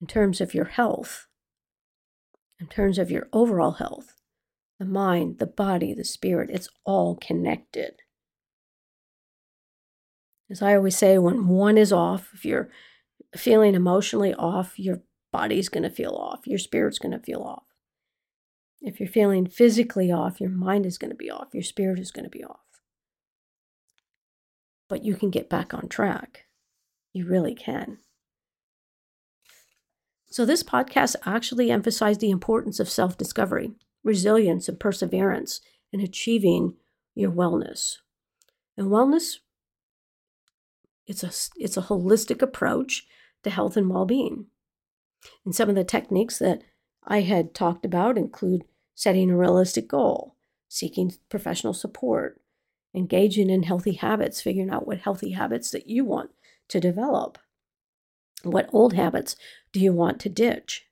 in 0.00 0.08
terms 0.08 0.40
of 0.40 0.54
your 0.54 0.64
health, 0.64 1.28
in 2.58 2.66
terms 2.66 2.98
of 2.98 3.12
your 3.12 3.28
overall 3.32 3.72
health, 3.72 4.16
the 4.82 4.88
mind, 4.88 5.38
the 5.38 5.46
body, 5.46 5.94
the 5.94 6.04
spirit, 6.04 6.50
it's 6.50 6.68
all 6.84 7.14
connected. 7.14 7.94
As 10.50 10.60
I 10.60 10.74
always 10.74 10.96
say, 10.96 11.18
when 11.18 11.46
one 11.46 11.78
is 11.78 11.92
off, 11.92 12.30
if 12.34 12.44
you're 12.44 12.68
feeling 13.36 13.76
emotionally 13.76 14.34
off, 14.34 14.76
your 14.80 15.02
body's 15.30 15.68
going 15.68 15.84
to 15.84 15.90
feel 15.90 16.14
off, 16.14 16.48
your 16.48 16.58
spirit's 16.58 16.98
going 16.98 17.12
to 17.12 17.20
feel 17.20 17.42
off. 17.42 17.62
If 18.80 18.98
you're 18.98 19.08
feeling 19.08 19.46
physically 19.46 20.10
off, 20.10 20.40
your 20.40 20.50
mind 20.50 20.84
is 20.84 20.98
going 20.98 21.10
to 21.10 21.16
be 21.16 21.30
off, 21.30 21.54
your 21.54 21.62
spirit 21.62 22.00
is 22.00 22.10
going 22.10 22.24
to 22.24 22.30
be 22.30 22.42
off. 22.42 22.58
But 24.88 25.04
you 25.04 25.14
can 25.14 25.30
get 25.30 25.48
back 25.48 25.72
on 25.72 25.88
track. 25.88 26.46
You 27.12 27.28
really 27.28 27.54
can. 27.54 27.98
So, 30.26 30.44
this 30.44 30.64
podcast 30.64 31.14
actually 31.24 31.70
emphasized 31.70 32.20
the 32.20 32.30
importance 32.30 32.80
of 32.80 32.88
self 32.88 33.16
discovery 33.16 33.72
resilience 34.04 34.68
and 34.68 34.80
perseverance 34.80 35.60
in 35.92 36.00
achieving 36.00 36.74
your 37.14 37.30
wellness. 37.30 37.98
And 38.76 38.88
wellness 38.88 39.38
it's 41.06 41.22
a 41.22 41.32
it's 41.56 41.76
a 41.76 41.82
holistic 41.82 42.42
approach 42.42 43.06
to 43.42 43.50
health 43.50 43.76
and 43.76 43.90
well-being. 43.90 44.46
And 45.44 45.54
some 45.54 45.68
of 45.68 45.74
the 45.74 45.84
techniques 45.84 46.38
that 46.38 46.62
I 47.04 47.20
had 47.20 47.54
talked 47.54 47.84
about 47.84 48.16
include 48.16 48.64
setting 48.94 49.30
a 49.30 49.36
realistic 49.36 49.88
goal, 49.88 50.36
seeking 50.68 51.12
professional 51.28 51.74
support, 51.74 52.40
engaging 52.94 53.50
in 53.50 53.64
healthy 53.64 53.94
habits, 53.94 54.40
figuring 54.40 54.70
out 54.70 54.86
what 54.86 54.98
healthy 54.98 55.32
habits 55.32 55.70
that 55.70 55.88
you 55.88 56.04
want 56.04 56.30
to 56.68 56.80
develop. 56.80 57.38
What 58.42 58.70
old 58.72 58.94
habits 58.94 59.36
do 59.72 59.80
you 59.80 59.92
want 59.92 60.20
to 60.20 60.28
ditch? 60.28 60.86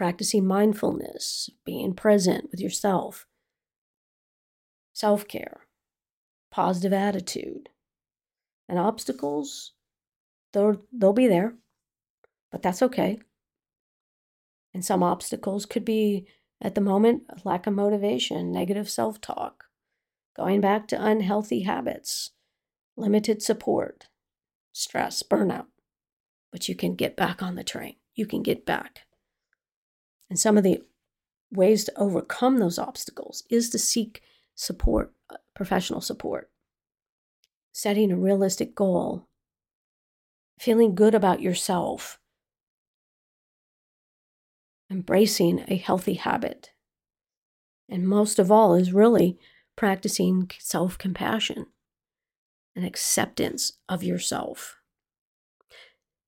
Practicing 0.00 0.46
mindfulness, 0.46 1.50
being 1.66 1.92
present 1.92 2.50
with 2.50 2.58
yourself, 2.58 3.26
self 4.94 5.28
care, 5.28 5.66
positive 6.50 6.94
attitude. 6.94 7.68
And 8.66 8.78
obstacles, 8.78 9.74
they'll, 10.54 10.80
they'll 10.90 11.12
be 11.12 11.26
there, 11.26 11.56
but 12.50 12.62
that's 12.62 12.80
okay. 12.80 13.18
And 14.72 14.82
some 14.82 15.02
obstacles 15.02 15.66
could 15.66 15.84
be 15.84 16.26
at 16.62 16.74
the 16.74 16.80
moment 16.80 17.24
lack 17.44 17.66
of 17.66 17.74
motivation, 17.74 18.50
negative 18.50 18.88
self 18.88 19.20
talk, 19.20 19.64
going 20.34 20.62
back 20.62 20.88
to 20.88 21.04
unhealthy 21.04 21.64
habits, 21.64 22.30
limited 22.96 23.42
support, 23.42 24.06
stress, 24.72 25.22
burnout. 25.22 25.66
But 26.50 26.70
you 26.70 26.74
can 26.74 26.94
get 26.94 27.18
back 27.18 27.42
on 27.42 27.56
the 27.56 27.64
train. 27.64 27.96
You 28.14 28.24
can 28.24 28.42
get 28.42 28.64
back. 28.64 29.02
And 30.30 30.38
some 30.38 30.56
of 30.56 30.62
the 30.62 30.82
ways 31.50 31.84
to 31.84 31.98
overcome 31.98 32.58
those 32.58 32.78
obstacles 32.78 33.42
is 33.50 33.68
to 33.70 33.78
seek 33.78 34.22
support, 34.54 35.12
uh, 35.28 35.36
professional 35.54 36.00
support, 36.00 36.48
setting 37.72 38.12
a 38.12 38.16
realistic 38.16 38.74
goal, 38.74 39.26
feeling 40.58 40.94
good 40.94 41.14
about 41.14 41.42
yourself, 41.42 42.20
embracing 44.90 45.64
a 45.68 45.76
healthy 45.76 46.14
habit, 46.14 46.70
And 47.88 48.06
most 48.06 48.38
of 48.38 48.52
all, 48.52 48.74
is 48.74 48.92
really 48.92 49.36
practicing 49.74 50.48
self 50.60 50.96
compassion 50.96 51.66
and 52.76 52.84
acceptance 52.84 53.78
of 53.88 54.04
yourself. 54.04 54.76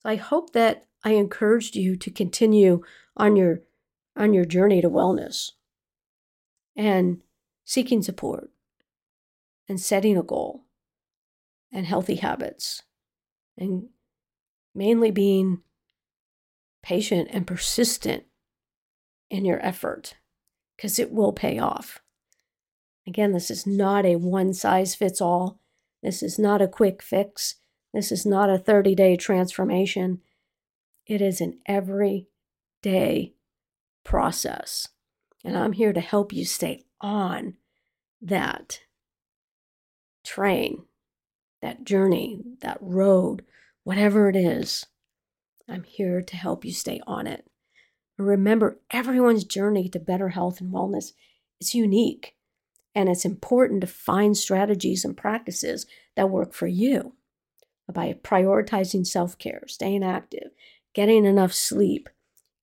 I 0.04 0.16
hope 0.16 0.52
that 0.54 0.86
I 1.04 1.12
encouraged 1.12 1.76
you 1.76 1.94
to 1.96 2.10
continue 2.10 2.82
on 3.16 3.36
your 3.36 3.60
on 4.16 4.32
your 4.32 4.44
journey 4.44 4.80
to 4.80 4.90
wellness 4.90 5.52
and 6.76 7.22
seeking 7.64 8.02
support 8.02 8.50
and 9.68 9.80
setting 9.80 10.16
a 10.16 10.22
goal 10.22 10.64
and 11.72 11.86
healthy 11.86 12.16
habits 12.16 12.82
and 13.56 13.88
mainly 14.74 15.10
being 15.10 15.60
patient 16.82 17.28
and 17.30 17.46
persistent 17.46 18.24
in 19.30 19.44
your 19.44 19.64
effort 19.64 20.14
because 20.76 20.98
it 20.98 21.12
will 21.12 21.32
pay 21.32 21.58
off. 21.58 22.00
Again, 23.06 23.32
this 23.32 23.50
is 23.50 23.66
not 23.66 24.04
a 24.04 24.16
one 24.16 24.52
size 24.52 24.94
fits 24.94 25.20
all. 25.20 25.60
This 26.02 26.22
is 26.22 26.38
not 26.38 26.60
a 26.60 26.68
quick 26.68 27.02
fix. 27.02 27.56
This 27.94 28.10
is 28.12 28.26
not 28.26 28.50
a 28.50 28.58
30 28.58 28.94
day 28.94 29.16
transformation. 29.16 30.20
It 31.06 31.20
is 31.20 31.40
an 31.40 31.58
everyday 31.66 33.34
process. 34.04 34.88
And 35.44 35.56
I'm 35.56 35.72
here 35.72 35.92
to 35.92 36.00
help 36.00 36.32
you 36.32 36.44
stay 36.44 36.84
on 37.00 37.54
that 38.20 38.80
train, 40.24 40.84
that 41.60 41.84
journey, 41.84 42.40
that 42.60 42.78
road, 42.80 43.44
whatever 43.84 44.28
it 44.28 44.36
is. 44.36 44.86
I'm 45.68 45.84
here 45.84 46.22
to 46.22 46.36
help 46.36 46.64
you 46.64 46.72
stay 46.72 47.00
on 47.06 47.26
it. 47.26 47.46
remember, 48.18 48.78
everyone's 48.90 49.44
journey 49.44 49.88
to 49.88 49.98
better 49.98 50.30
health 50.30 50.60
and 50.60 50.72
wellness 50.72 51.12
is 51.60 51.74
unique. 51.74 52.36
And 52.94 53.08
it's 53.08 53.24
important 53.24 53.80
to 53.80 53.86
find 53.86 54.36
strategies 54.36 55.04
and 55.04 55.16
practices 55.16 55.86
that 56.14 56.30
work 56.30 56.52
for 56.52 56.66
you 56.66 57.14
by 57.90 58.12
prioritizing 58.12 59.06
self 59.06 59.38
care, 59.38 59.62
staying 59.66 60.04
active, 60.04 60.50
getting 60.94 61.24
enough 61.24 61.52
sleep, 61.52 62.08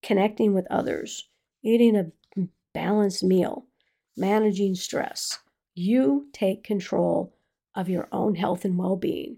connecting 0.01 0.53
with 0.53 0.67
others, 0.69 1.28
eating 1.63 1.95
a 1.95 2.11
balanced 2.73 3.23
meal, 3.23 3.65
managing 4.15 4.75
stress. 4.75 5.39
You 5.75 6.27
take 6.33 6.63
control 6.63 7.35
of 7.75 7.89
your 7.89 8.07
own 8.11 8.35
health 8.35 8.65
and 8.65 8.77
well 8.77 8.95
being 8.95 9.37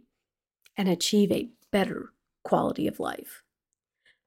and 0.77 0.87
achieve 0.87 1.31
a 1.31 1.49
better 1.71 2.13
quality 2.43 2.87
of 2.87 2.99
life. 2.99 3.43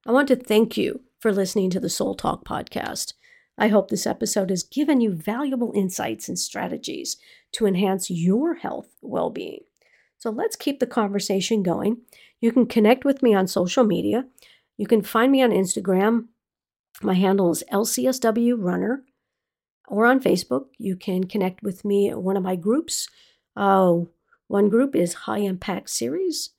I 0.07 0.13
want 0.13 0.29
to 0.29 0.37
thank 0.37 0.77
you 0.77 1.03
for 1.19 1.33
listening 1.33 1.71
to 1.71 1.81
the 1.81 1.89
Soul 1.89 2.15
Talk 2.15 2.45
podcast. 2.45 3.15
I 3.57 3.69
hope 3.69 3.89
this 3.89 4.07
episode 4.07 4.51
has 4.51 4.63
given 4.63 5.01
you 5.01 5.13
valuable 5.13 5.73
insights 5.75 6.29
and 6.29 6.39
strategies 6.39 7.17
to 7.53 7.67
enhance 7.67 8.11
your 8.11 8.55
health 8.55 8.89
well 9.01 9.31
being. 9.31 9.61
So 10.19 10.31
let's 10.31 10.57
keep 10.57 10.81
the 10.81 10.87
conversation 10.87 11.63
going. 11.63 11.99
You 12.41 12.53
can 12.53 12.67
connect 12.67 13.05
with 13.05 13.23
me 13.23 13.35
on 13.35 13.47
social 13.47 13.85
media. 13.85 14.27
You 14.77 14.87
can 14.87 15.03
find 15.03 15.31
me 15.31 15.43
on 15.43 15.51
Instagram. 15.51 16.27
My 17.03 17.15
handle 17.15 17.51
is 17.51 17.65
LCSW 17.73 18.55
Runner. 18.59 19.05
Or 19.89 20.07
on 20.07 20.21
Facebook, 20.21 20.67
you 20.79 20.97
can 20.97 21.25
connect 21.25 21.63
with 21.63 21.85
me 21.85 22.09
at 22.09 22.23
one 22.23 22.37
of 22.37 22.43
my 22.43 22.57
groups. 22.57 23.09
Uh, 23.55 24.01
one 24.49 24.69
group 24.69 24.97
is 24.97 25.15
High 25.15 25.39
Impact 25.39 25.91
Series, 25.91 26.51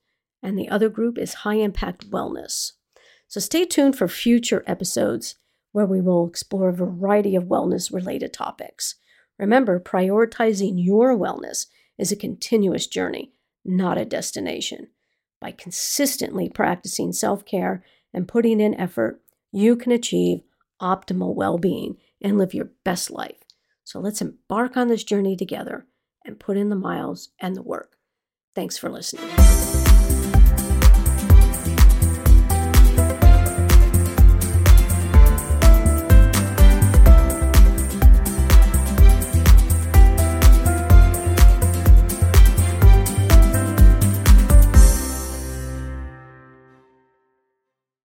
and 0.42 0.58
the 0.58 0.68
other 0.68 0.88
group 0.88 1.18
is 1.18 1.34
High 1.34 1.56
Impact 1.56 2.10
Wellness. 2.10 2.72
So 3.28 3.40
stay 3.40 3.64
tuned 3.64 3.96
for 3.96 4.06
future 4.06 4.62
episodes 4.66 5.36
where 5.72 5.86
we 5.86 6.00
will 6.00 6.26
explore 6.26 6.68
a 6.68 6.72
variety 6.72 7.34
of 7.34 7.44
wellness 7.44 7.92
related 7.92 8.32
topics. 8.32 8.94
Remember, 9.38 9.78
prioritizing 9.80 10.74
your 10.76 11.16
wellness 11.16 11.66
is 11.98 12.12
a 12.12 12.16
continuous 12.16 12.86
journey, 12.86 13.32
not 13.64 13.98
a 13.98 14.04
destination. 14.04 14.88
By 15.40 15.50
consistently 15.50 16.48
practicing 16.48 17.12
self 17.12 17.44
care 17.44 17.84
and 18.14 18.28
putting 18.28 18.60
in 18.60 18.74
effort, 18.74 19.20
you 19.52 19.76
can 19.76 19.92
achieve 19.92 20.40
optimal 20.80 21.34
well 21.34 21.58
being 21.58 21.96
and 22.22 22.38
live 22.38 22.54
your 22.54 22.70
best 22.84 23.10
life. 23.10 23.38
So 23.84 24.00
let's 24.00 24.20
embark 24.20 24.76
on 24.76 24.88
this 24.88 25.04
journey 25.04 25.36
together 25.36 25.86
and 26.24 26.40
put 26.40 26.56
in 26.56 26.70
the 26.70 26.76
miles 26.76 27.30
and 27.40 27.56
the 27.56 27.62
work. 27.62 27.96
Thanks 28.54 28.76
for 28.76 28.90
listening. 28.90 29.28